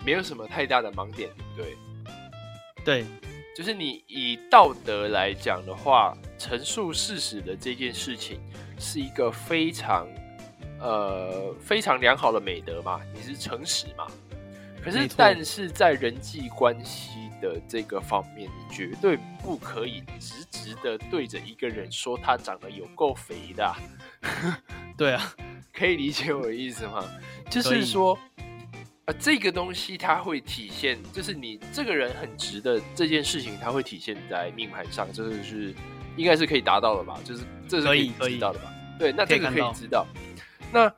[0.04, 2.84] 没有什么太大的盲点，对不对？
[2.84, 3.06] 对，
[3.60, 8.40] 就是你以道德来讲的话，陈述事实的这件事情
[8.80, 10.08] 是一个非常
[10.80, 14.08] 呃非常良好的美德嘛，你是诚实嘛。
[14.82, 23.76] 可是，但是在人际关系的这个方面，你绝对不可以直直的对着一个人说他长得有够肥的。
[24.96, 25.36] 对啊，
[25.74, 27.04] 可以理解我的意思吗？
[27.50, 28.18] 就是说，
[29.10, 35.74] 呃，这个东西它会体现，就是你这个人很直的这件事情，它会体现在命盘上，这个是
[36.16, 37.20] 应该是可以达到的吧？
[37.24, 38.72] 就是这是可以知道的吧？
[39.00, 40.06] 对，那这个可以知道。
[40.72, 40.94] 那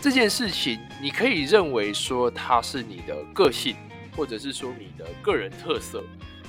[0.00, 3.76] 这件事情，你可以认为说它是你的个性，
[4.16, 6.02] 或者是说你的个人特色，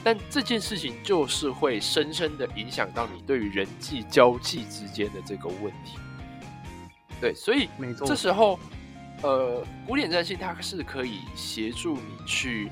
[0.04, 6.00] 但这件事情就是会深深的影响到你对于人际交际之间的这个问题。
[7.20, 7.70] 对，所以
[8.04, 8.60] 这时候，
[9.22, 12.72] 呃，古典占星它是可以协助你去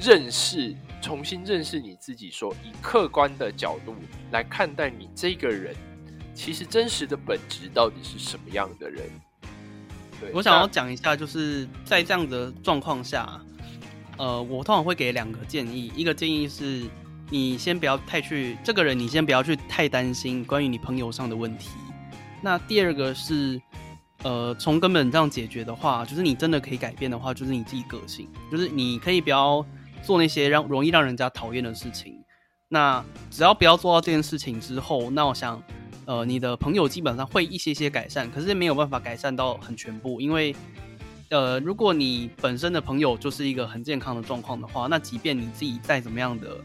[0.00, 3.94] 认识、重新认识你自己，说以客观的角度
[4.30, 5.74] 来看待你这个人，
[6.34, 9.02] 其实真实的本质到底是什么样的人。
[10.32, 13.38] 我想要讲一下，就是在这样的状况下，
[14.16, 15.92] 呃，我通常会给两个建议。
[15.94, 16.84] 一个建议是，
[17.28, 21.68] 你先不要太去这个人，你先不要去太担心关于你朋友上的问题。
[22.40, 23.60] 那第二个是，
[24.24, 29.64] 呃，从根本这样解决的话，就是你真的可以改变的话，就是你自己个性，就是你可以不要
[30.02, 32.14] 做那些让容易让人家讨厌的事情。
[32.68, 35.62] 那只要不要做到这件事情之后，那我想。
[36.06, 40.54] 呃，你的朋友基本上会一些些改善，可是没有办法改善到很全部，因为，
[41.30, 46.58] 呃，如果你本身的朋友就是一个很健康的状况的话，那即便你自己再怎么样的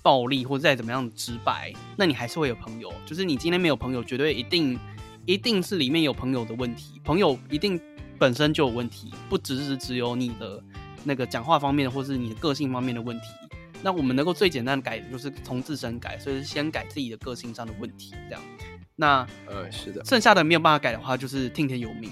[0.00, 2.94] 暴力或者再怎么样的直白，那你还是会有朋友。
[3.04, 4.78] 就是你今天没有朋友，绝对一定
[5.26, 7.80] 一定是里面有朋友的问题，朋友一定
[8.18, 10.62] 本身就有问题，不只是只有你的
[11.02, 13.26] 那个讲话方面，或是你的个性方面的问题。
[13.82, 18.42] 那我们能够最简单的改，就是从自身改，所以先改自己的个性上的问题，这样。
[18.96, 22.10] 那呃是的，剩下的没有办法改的话，就是听天由命。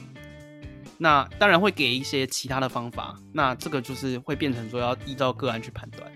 [0.99, 6.11] 那当然会给一些其他的方法，那这个就是会变成说要依照个案去判断。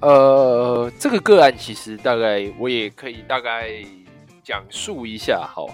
[0.00, 3.70] 呃，这个个案其实大概我也可以大概
[4.44, 5.64] 讲述一下哈。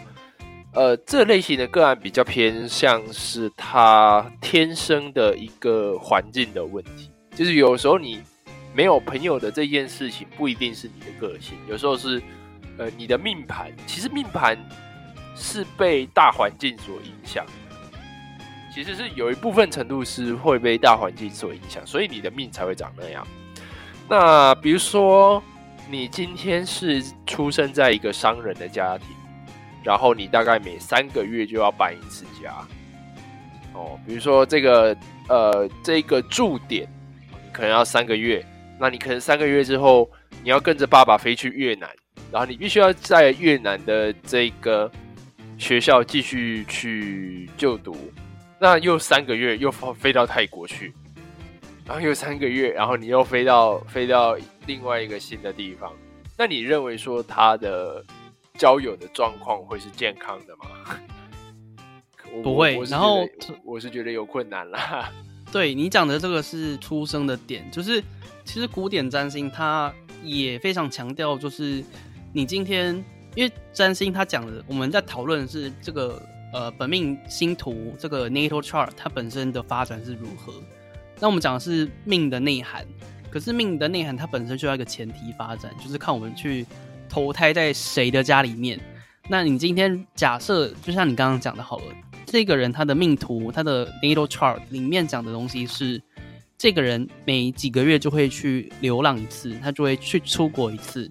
[0.73, 8.23] 呃，这类型的个案比较偏向是他天生的一个环境的问题，就是有时候你
[8.73, 12.23] 没有朋友的这件事情，不一定是你的个性，有时候是。
[12.79, 14.57] 呃，你的命盘其实命盘
[15.37, 17.45] 是被大环境所影响，
[18.75, 23.27] 其实是有一部分程度是会被大环境所影响，所以你的命才会长那样。
[24.09, 25.43] 那比如说，
[25.91, 29.09] 你今天是出生在一个商人的家庭，
[29.83, 32.55] 然后你大概每三个月就要搬一次家。
[33.73, 34.97] 哦，比如说这个
[35.29, 36.89] 呃，这个驻点
[37.53, 38.45] 可能要三个月，
[38.79, 40.09] 那你可能三个月之后，
[40.45, 41.91] 你要跟着爸爸飞去越南。
[42.31, 44.89] 然后你必须要在越南的这个
[45.59, 47.97] 学校继续去就读，
[48.61, 50.95] 那又三个月又飞到泰国去，
[51.91, 55.93] 然后又三个月， 然后你又飞到飞到另外一个新的地方，
[56.39, 58.05] 那你认为说他的
[58.57, 61.01] 交友的状况会是健康的吗？
[62.45, 63.27] 不会，然后
[63.65, 65.11] 我是觉得有困难啦。
[65.51, 68.01] 对你讲的这个是出生的点，就是
[68.45, 71.83] 其实古典占星它也非常强调就是。
[72.33, 72.95] 你今天
[73.35, 76.23] 因为占星，他讲的我们在讨论是这个
[76.53, 80.53] 呃本命星图这个 natal chart 它本身的发展是如何。
[81.21, 82.85] 那我们讲的是命的内涵，
[83.31, 86.65] 可是命的内涵它本身就要一个前提发展，就是看我们去
[87.09, 88.81] 投胎在谁的家里面。
[89.29, 91.95] 那你今天假设就像你刚刚讲的好了，
[92.27, 96.03] 这个人他的命图他的 natal chart 里面讲的东西是，
[96.57, 101.09] 这个人每几个月就会去流浪一次，他就会去出国一次。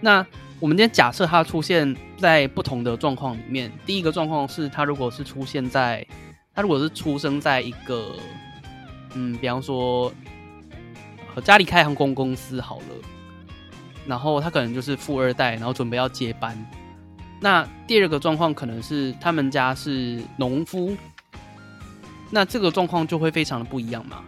[0.00, 0.26] 那
[0.58, 6.04] 我们今天假设他出现在不同的状况里面，第一个状况是他如果是出现在，
[6.54, 8.16] 他如果是出生在一个，
[9.14, 10.12] 嗯，比方说，
[11.44, 12.84] 家里开航空公司好了，
[14.06, 16.56] 然后他可能就是富二代，然后准备要接班。
[17.40, 20.96] 那第二个状况可能是他们家是农夫，
[22.30, 24.22] 那这个状况就会非常的不一样嘛，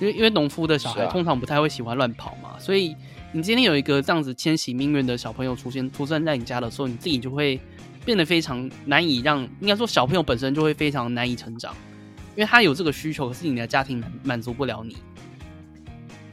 [0.00, 2.96] 因为因为农夫的小孩通常不太会喜欢乱跑嘛，所以。
[3.36, 7.60] 你今天有一个这样子迁徙命运的小朋友出现出生在你家的时候，你自己就会
[8.04, 11.74] 变得非常难以让，应该说小朋友本身就会非常难以成长，
[12.36, 14.96] 因为他有这个需求，可是你的家庭满足不了你。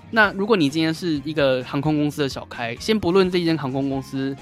[0.10, 4.36] 那如果你今天是一个航空公司的小开，先不论这间航空公司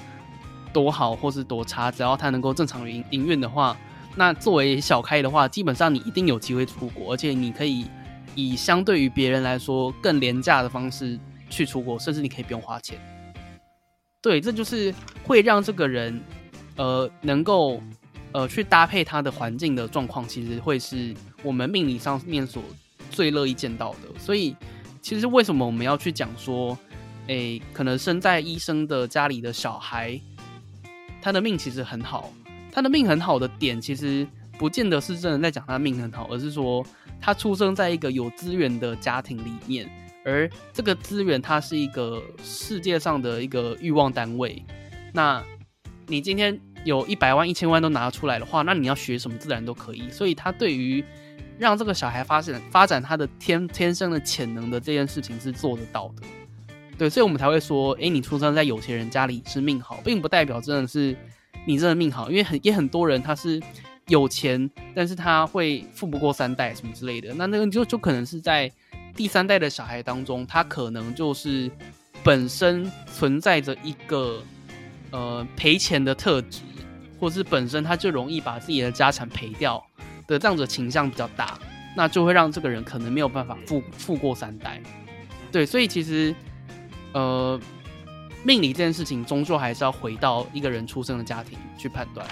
[0.72, 3.76] 多好或是多差，只要它能够正常营营运的话，
[4.16, 7.86] 那作为小开的话，基本上你一定有机会出国，而且你可以
[8.34, 11.18] 以相对于别人来说更廉价的方式。
[11.52, 12.96] 去出国，甚至你可以不用花钱。
[14.22, 14.94] 对，这就是
[15.24, 16.22] 会让这个人
[16.76, 17.82] 呃能够
[18.30, 21.12] 呃去搭配他的环境的状况，其实会是
[21.42, 22.62] 我们命理上面所
[23.10, 24.18] 最乐意见到的。
[24.18, 24.56] 所以，
[25.00, 26.76] 其实为什么我们要去讲说，
[27.26, 30.20] 诶，可能生在医生的家里的小孩，
[31.22, 32.32] 他的命其实很好，
[32.72, 34.26] 他的命很好的点，其实
[34.58, 36.84] 不见得是真的在讲他命很好，而是说
[37.20, 39.88] 他出生在一个有资源的家庭里面。
[40.22, 44.62] 而这个资源，它是一个世界上的一个欲望单位。
[45.14, 45.42] 那
[46.06, 50.10] 你今天有一百万、一千万都拿出来的话，那你要学什么自然都可以。
[50.10, 51.02] 所以，他对于
[51.60, 56.26] 让这个小孩发展发展他的天天生的潜能的这件事情是做得到的。
[56.98, 61.16] 对，所以我们才会说，诶，你出生在有钱人家里是命好，并不代表真的是
[61.66, 63.62] 你真的命好，因为很也很多人他是
[64.08, 67.32] 有钱，但是他会富不过三代什么之类的。
[67.34, 68.72] 那那个就就可能是在。
[69.12, 71.68] 第三代的小孩当中，他可能就是
[72.22, 74.40] 本身存在着一个
[75.10, 76.60] 呃赔钱的特质，
[77.18, 79.84] 或是本身他就容易把自己的家产赔掉
[80.30, 81.58] 的这样子倾向比较大，
[81.94, 84.80] 那就会让这个人可能没有办法富富过三代。
[85.52, 86.34] 对，所以其实
[87.12, 87.60] 呃
[88.42, 92.26] 命理这件事情，终究还是要回到一个人出生的家庭去判断。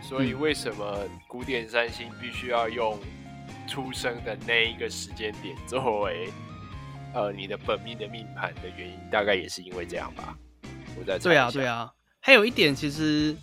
[0.00, 2.98] 所以为什么古典三星必须要用？
[3.66, 6.28] 出生的那一个时间点作为
[7.14, 10.36] 呃你的本命的命盘的原因，大概也是因为这样吧。
[10.98, 11.90] 我在对啊对啊，
[12.20, 13.34] 还有一点其实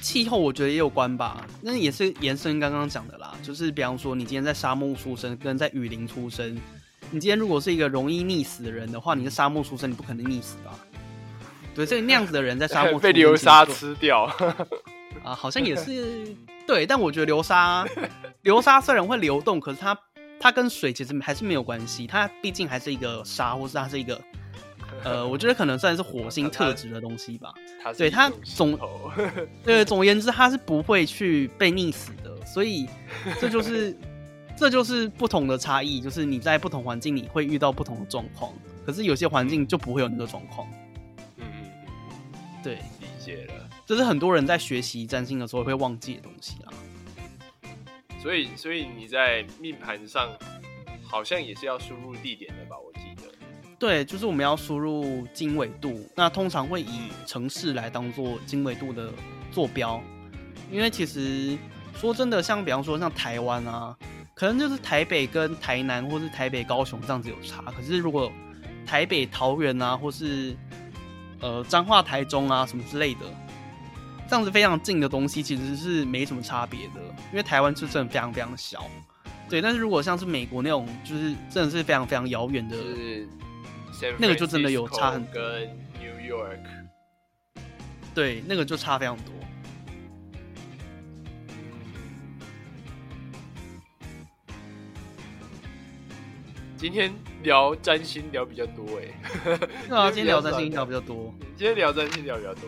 [0.00, 1.46] 气候我觉得也有关吧。
[1.60, 6.54] 那也是延伸刚刚讲的啦，就是比方说你今天在沙漠出生，跟在雨林出生，
[7.10, 10.78] 你今天如果是一个容易溺死的人的话，你在沙漠出生，你不可能溺死吧？
[11.74, 14.24] 对，这个那样子的人在沙漠 被流沙吃掉
[15.24, 16.26] 啊，好像也是。
[16.66, 17.84] 对，但我觉得流沙，
[18.40, 19.94] 流沙虽然会流动，可是它
[20.40, 22.06] 它跟水其实还是没有关系。
[22.06, 24.18] 它毕竟还是一个沙，或是它是一个，
[25.02, 27.52] 呃，我觉得可能算是火星特质的东西吧。
[27.96, 28.78] 对它总，
[29.62, 32.34] 对总而言之，它是不会去被溺死的。
[32.46, 32.86] 所以
[33.40, 33.96] 这就是
[34.56, 38.52] 这就是不同的差异，就是你在不同环境里会遇到不同的状况，
[38.86, 40.68] 可是有些环境就不会有那个状况。
[41.38, 43.54] 嗯嗯嗯，对，理解了。
[43.86, 46.72] 这是很多人在学习占星的时候会忘记的东西啊。
[48.22, 50.30] 所以，所以你在命盘上
[51.02, 52.76] 好像也是要输入地点的吧？
[52.78, 53.13] 我记得。
[53.78, 59.10] 对，就是我们要输入经纬度，那通常会以城市来当做经纬度的
[59.50, 60.02] 坐标。
[60.70, 61.56] 因为其实
[61.94, 63.96] 说真的，像比方说像台湾啊，
[64.34, 67.62] 可能就是台北跟台南，或是台北高雄这样子有差。
[67.76, 68.32] 可是如果
[68.86, 70.56] 台北桃园啊，或是
[71.40, 73.20] 呃彰化台中啊什么之类的。
[74.26, 77.00] 这样子非常近的东西其实是没什么差别的，
[77.30, 78.82] 因为台湾是真的非常非常小，
[79.50, 79.60] 对。
[79.60, 82.74] 但是如果像是美国那种，就是真的是非常非常遥远的，
[84.18, 85.42] 那个就真的有差很跟
[86.00, 86.58] New York，
[88.14, 89.32] 对，那个就差非常多。
[96.76, 97.10] 今天
[97.42, 102.62] 聊占星聊比较多哎，对啊， 今天聊占星聊比较多，今天聊占星聊比较多。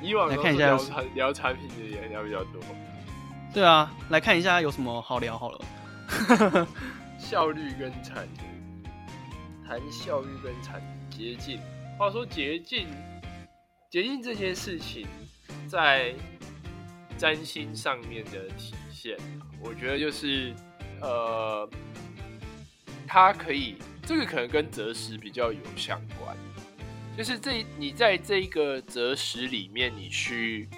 [0.00, 2.62] 以往来看一下聊产聊产品的也聊比较多，
[3.52, 6.66] 对啊，来看一下有什么好聊好了。
[7.18, 8.26] 效率跟产
[9.70, 11.60] 谈效率跟产捷径。
[11.96, 12.88] 话说捷径，
[13.88, 15.06] 捷径这件事情
[15.68, 16.12] 在
[17.16, 19.16] 占星上面的体现，
[19.62, 20.52] 我觉得就是
[21.00, 21.70] 呃，
[23.06, 26.36] 它可以这个可能跟择时比较有相关。
[27.16, 30.68] 就是这，你在这一个择时里面，你去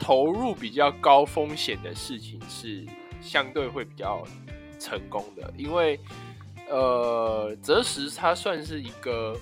[0.00, 2.86] 投入比较高风险的事情，是
[3.20, 4.24] 相对会比较
[4.80, 5.52] 成功的。
[5.54, 6.00] 因为，
[6.68, 9.38] 呃，择时它算是一个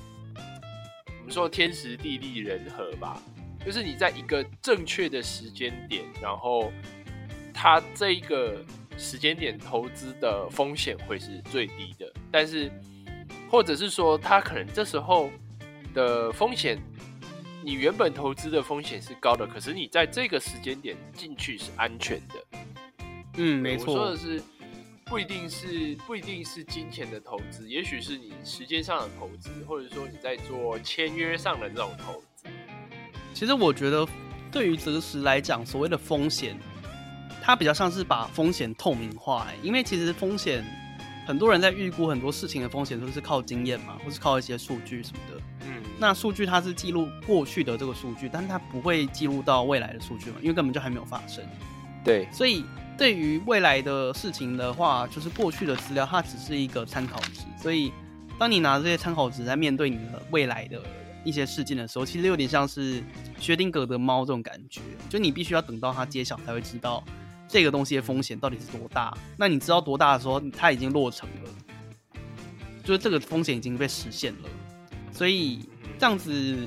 [1.19, 3.23] 我们说天时地利人和吧，
[3.65, 6.73] 就是你在一个正确的时间点，然后
[7.53, 8.65] 它这一个
[8.97, 12.13] 时间点投资的风险会是最低的。
[12.31, 12.71] 但是，
[13.51, 15.31] 或者是说，它可能这时候。
[15.95, 16.77] 的风险，
[17.63, 22.59] 你原本投资的风险是高的，可是你在这个时间点进去是安全的。
[23.37, 23.95] 嗯，没错。
[23.95, 24.43] 我说的是，
[25.07, 32.47] 不一定是不一定是金钱的投资，也许是你时间上的投资，或者说你在做签约上的这种投资。
[33.35, 34.07] 其实我觉得，
[34.51, 36.59] 对于择时来讲，所谓的风险，
[37.43, 39.47] 它比较像是把风险透明化。
[39.63, 40.65] 因为其实风险，
[41.27, 45.41] 很多人在预估很多事情的风险都是靠经验嘛，或是靠一些数据什么的。
[45.67, 50.37] 嗯那数据它是记录过去的这个数据，但是它不会记录到未来的数据嘛？
[50.41, 51.45] 因为根本就还没有发生。
[52.05, 52.65] 对，所以
[52.97, 57.41] 对于未来的事情的话，就是过去的资料它只是一个参考值。
[57.61, 57.93] 所以
[58.39, 60.81] 当你拿这些参考值在面对你的未来的
[61.25, 63.03] 一些事件的时候，其实有点像是
[63.39, 67.03] 薛定谔的猫这种感觉，就你必须要等到它揭晓才会知道
[67.49, 69.17] 这个东西的风险到底是多大。
[69.37, 72.21] 那你知道多大的时候，它已经落成了，
[72.85, 74.49] 就是这个风险已经被实现了。
[75.11, 75.69] 所以
[75.99, 76.67] 这样子，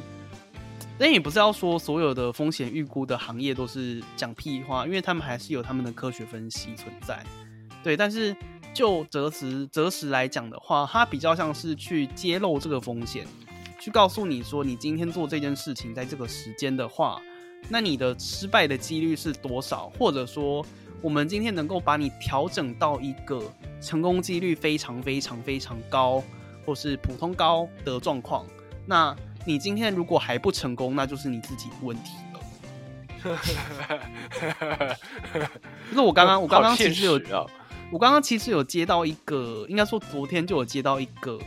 [0.99, 7.23] 但也不是要说所有的风险预估的行业都是讲屁话，因为他们还是有他们的科学分析存在。
[7.83, 8.35] 对，但是
[8.73, 13.25] 就择时择时来讲的话，它比较像是去揭露这个风险。
[13.79, 17.21] 去告诉你说，你今天做这件事情，在这个时间的话，
[17.69, 19.89] 那你的失败的几率是多少？
[19.97, 20.65] 或者说，
[21.01, 23.41] 我们今天能够把你调整到一个
[23.79, 26.21] 成功几率非常非常非常高，
[26.65, 28.45] 或是普通高的状况，
[28.85, 29.15] 那
[29.47, 32.41] 你今天如果还不成功，那就是你自己的问题了。
[35.89, 37.13] 就是我刚刚，我刚刚其实有，
[37.89, 41.39] 我刚刚其实有接到一个，应该说昨天就有接到一个。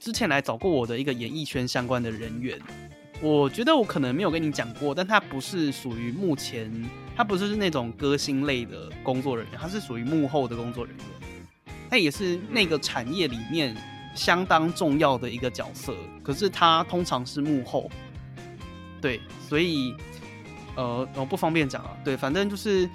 [0.00, 2.58] 之前来找过我的一个演艺圈相关的人员，
[3.20, 6.72] 我觉得我可能没有跟你讲过，但他不是属于目前，
[7.14, 11.06] 他不是那种歌星类的工作人员，他是属于幕后的工作人员，
[11.90, 13.76] 他也是那个产业里面
[14.14, 17.90] 相当重要的一个角色，可是他通常是幕后，
[19.00, 19.94] 对，所以
[20.76, 22.88] 呃，我不方便讲啊，对，反正就是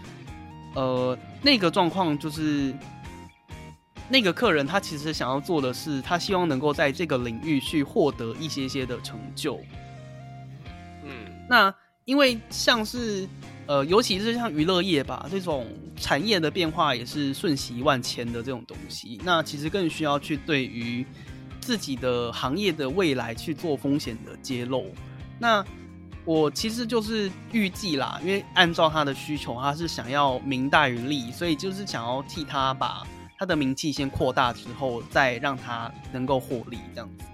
[0.76, 2.74] 呃，那个状况就是。
[4.09, 9.59] 那个客人他其实想要做的是，他希望能够在这个领域去获得一些些的成就。
[11.03, 11.11] 嗯，
[11.49, 13.28] 那因为像是
[13.68, 21.05] 呃，尤其是像娱乐业吧，这种产业的变化也是瞬息万千的这种东西，那其实更需要去对于
[21.59, 24.93] 自己的行业的未来去做风险的揭露。
[25.38, 25.63] 那
[26.26, 33.05] 我其实就是预计啦，因为按照他的需求，他是想要名大于利，所以就是想要替他把。
[33.39, 37.26] 他的名气先扩大之后，再让他能够获利，这样子。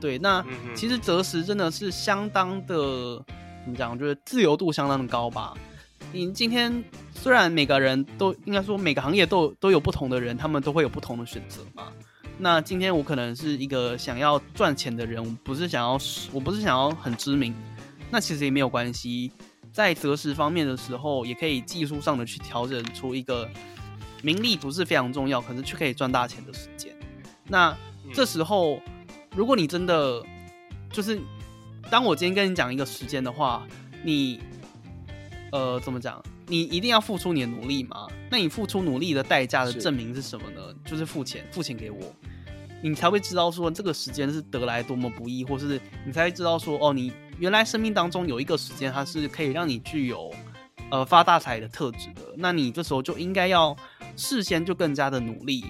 [0.00, 3.24] 对，那其实择时真的是相当的，
[3.62, 3.96] 怎么讲？
[3.96, 5.54] 就是自由度相当的高吧。
[6.14, 6.72] 你今天
[7.12, 11.88] 虽然每个人都应该说每个行业都都有不同的人，他们都会有不同的选择嘛。
[12.38, 15.98] 那今天我可能是一个想要赚钱的人，我不是想要，
[16.32, 17.52] 我不是想要很知名。
[18.12, 19.32] 那其实也没有关系，
[19.72, 23.48] 在择时方面的时候，也可以技术上的去调整出一个。
[24.22, 26.96] 名利不是非常重要，可是却可以赚大钱的时间。
[27.46, 27.76] 那
[28.14, 28.80] 这时候，
[29.36, 30.24] 如果你真的
[30.90, 31.20] 就是，
[31.90, 33.66] 当我今天跟你讲一个时间的话，
[34.02, 34.40] 你
[35.54, 36.20] 呃怎么讲？
[36.48, 38.08] 你一定要付出你的努力吗？
[38.28, 40.60] 那你付出努力的代价的证明是什么呢？
[40.84, 42.00] 就是付钱，付钱给我，
[42.82, 50.34] 你才会知道说这个时间是得来多么不易，或是你才会知道说哦，你原来生命当中有一个时间，它是可以让你具有
[50.90, 52.22] 呃发大财的特质的。
[52.36, 53.76] 那你这时候就应该要。
[54.16, 55.64] 事先就更加的努力，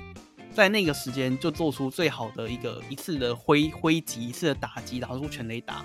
[0.52, 5.82] 在那个时间就做出最好的一个一次的挥挥击，一次的打击，打出全雷打。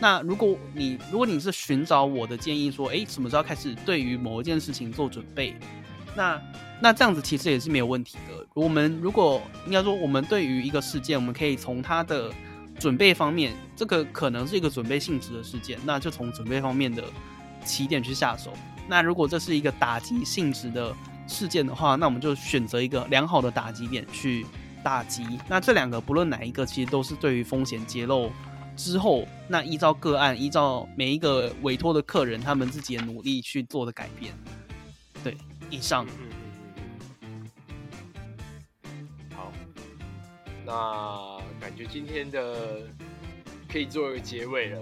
[0.00, 5.54] 那如果你如果你是寻找我的建议，说，哎，什么时候开始对于某一件事情做准备？
[6.16, 6.40] 那
[6.80, 8.46] 那这样子其实也是没有问题的。
[8.54, 12.32] 我们如果应该说，我们对于一个事件，我们可以从它的
[12.78, 17.04] 准备方面，这个可能是一个准备性质的事件，那就从准备方面的
[17.64, 18.52] 起点去下手。
[18.88, 20.92] 那如果这是一个打击性质的，
[21.28, 24.44] 事件的话，那我们就选择一个良好的打击点去
[24.82, 25.24] 打击。
[25.46, 28.32] 那这两个不论哪一个，其实都是对于风险揭露
[28.82, 34.32] 之后，那依照个案，依照每一个委托的客人他们自己的努力去做的改变。
[35.22, 35.36] 对，
[35.68, 36.06] 以上。
[39.36, 39.52] 好，
[40.64, 42.80] 那感觉今天的
[43.70, 44.80] 可以做一个结尾了。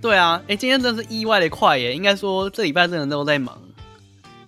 [0.00, 1.94] 对啊，哎，今天真的是意外的快耶！
[1.94, 3.60] 应该说这礼拜真的都在忙。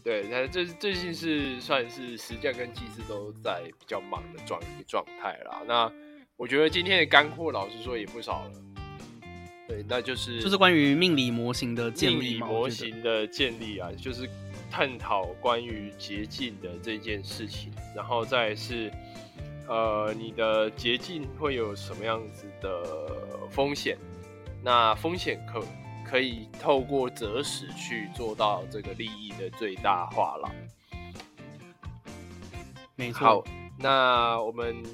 [0.03, 5.61] 对，他最最近是算是实践跟祭祀都在比较忙的状一个状态啦。
[5.67, 5.93] 那
[6.37, 8.51] 我觉得今天的干货，老实说也不少了。
[9.69, 14.29] 对，那就是就是关于命理模型的建立，命理模型的建立啊，就是
[14.71, 18.93] 探讨关于捷径的这件事情，然后再是
[19.69, 22.85] 呃，你的捷径会有什么样子的
[23.51, 23.97] 风险？
[24.63, 25.65] 那风险可。
[26.07, 30.51] 可以透过择时去做到这个利益的最大化了。
[32.95, 33.19] 没错。
[33.21, 33.45] 好，
[33.79, 34.85] 那我们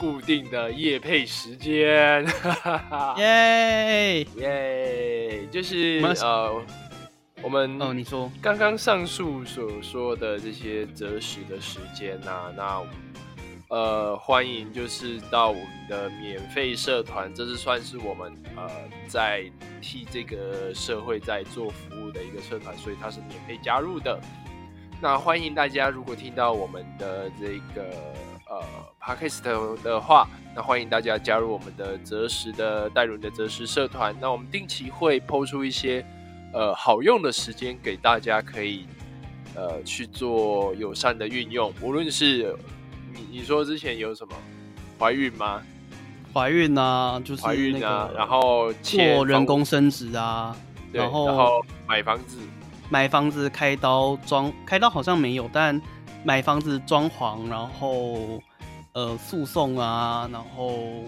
[0.00, 2.26] 固定的夜配时间，
[3.18, 6.58] 耶耶，就是呃，
[7.42, 12.82] 我们哦，你说刚刚上述所说的这些择时的时间呐，那。
[13.72, 18.68] 呃，欢迎就是到我们的免费社团，这是算是我们呃
[19.06, 19.44] 在
[19.80, 24.18] 替这个社会在做服务的一个社团，所以它是免费加入的。
[25.00, 27.94] 那欢迎大家，如果听到我们的这个
[28.50, 28.60] 呃
[29.00, 29.42] podcast
[29.80, 34.14] 的话，那欢迎大家加入我们的择时的戴伦的择时社团。
[34.20, 36.04] 那我们定期会抛出一些
[36.52, 38.86] 呃好用的时间给大家，可以
[39.54, 41.72] 呃去做友善的运用。
[41.80, 42.56] 无论是
[43.14, 44.34] 你你说之前有什么
[44.98, 45.62] 怀孕吗？
[46.34, 50.56] 怀孕啊，就是怀孕啊，然后做人工生殖啊，
[50.92, 52.38] 然后买房子。
[52.88, 55.80] 买房子开刀装开刀好像没有，但
[56.24, 58.40] 买房子装潢，然后
[58.92, 61.04] 呃诉讼啊，然后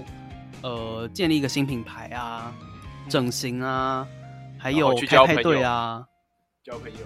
[0.63, 2.53] 呃建立一个新品牌啊，
[3.09, 4.07] 整形啊，
[4.59, 6.05] 还有开派对啊，
[6.65, 6.99] 交朋友，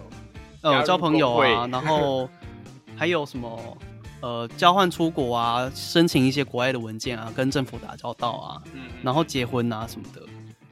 [0.62, 2.28] 呃交朋友啊，然后
[2.96, 3.76] 还有什么
[4.20, 10.22] 呃交换出国啊，申请一些国外的文件啊，跟政府打交道啊，嗯然后结婚啊什么的，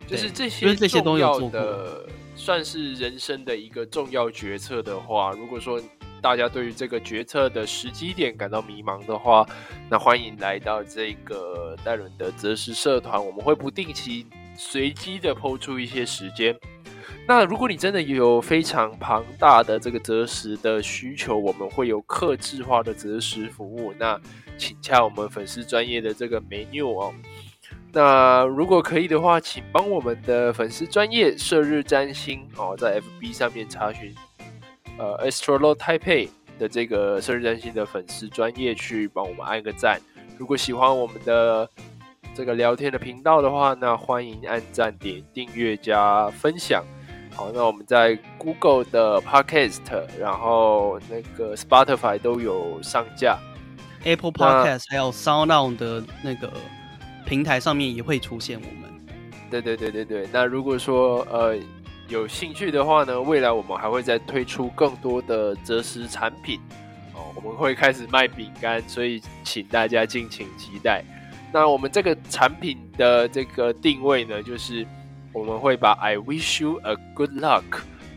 [0.06, 1.60] 就是这些，因为这些都有做过。
[2.36, 5.80] 算是人生的一个重要决策的话，如果说
[6.24, 9.46] 大家对于这个决策的时机点感到迷茫的话，
[9.90, 16.56] 那欢迎来到这个戴伦的择时社团，我们会不定期随机的抛出一些时间。
[17.28, 24.18] 那如果你真的有非常庞大的这个择时的需求，我们会有克制化的择时服务，那
[24.56, 27.14] 请洽我们粉丝专业的这个 menu 哦。
[27.92, 34.14] 那如果可以的话，请帮我们的粉丝专业射日占星哦，在 FB 上面查询
[34.98, 36.28] 呃 Astrolog Taipei
[36.58, 40.00] 的这个射日占星的粉丝专业去帮我们按个赞。
[40.38, 41.68] 如果喜欢我们的
[42.34, 46.84] 这个聊天的频道的话，那欢迎按赞、点订阅加分享。
[47.34, 49.80] 好，那我们在 Google 的 Podcast，
[50.18, 53.38] 然后那个 Spotify 都有上架
[54.04, 56.52] ，Apple Podcast 还有 SoundOn 的那个。
[57.26, 59.06] 平台上面也会出现我们，
[59.50, 60.28] 对对对对对。
[60.30, 61.56] 那如果说呃
[62.08, 66.60] 有兴趣的话呢，未来我们还会再推出更多的择时产品
[67.14, 71.02] 哦，我们会开始卖饼干，所以请大家敬请期待。
[71.52, 74.86] 那我们这个产品的这个定位呢，就是
[75.32, 77.62] 我们会把 I wish you a good luck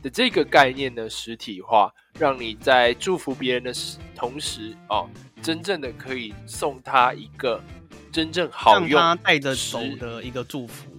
[0.01, 3.73] 的这个概念呢实体化，让你在祝福别人的
[4.15, 5.09] 同时哦，
[5.41, 7.61] 真正的可以送他一个。
[8.09, 10.89] 真正好用，他带着走的一个祝福，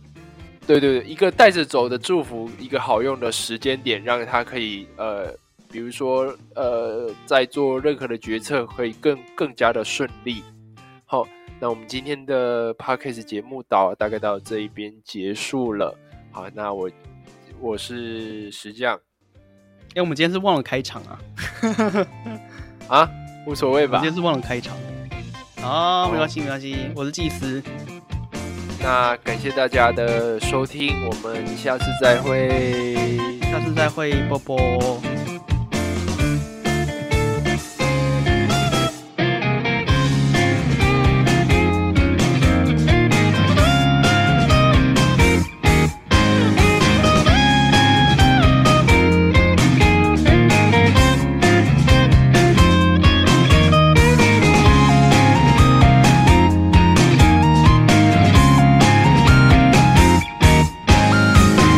[0.68, 5.34] 对对对，一个带着走的祝福，一个好用的时间点，让他可以呃，
[5.72, 10.42] 比如说呃，在做任何的决策可以更更加的顺利。
[11.06, 11.26] 好，
[11.58, 15.96] 那我们今天的 podcast 节目到大概到这一边结束了。
[16.30, 16.90] 好，那我
[17.60, 19.00] 我是石匠，
[19.94, 21.18] 哎，我们今天是忘了开场啊，
[22.88, 23.10] 啊，
[23.46, 24.76] 无所谓吧，今天是忘了开场。
[25.62, 27.62] 哦，没关系，没关系，我是祭司。
[28.80, 32.96] 那感谢大家的收听，我们下次再会，
[33.42, 34.58] 下次再会，波波。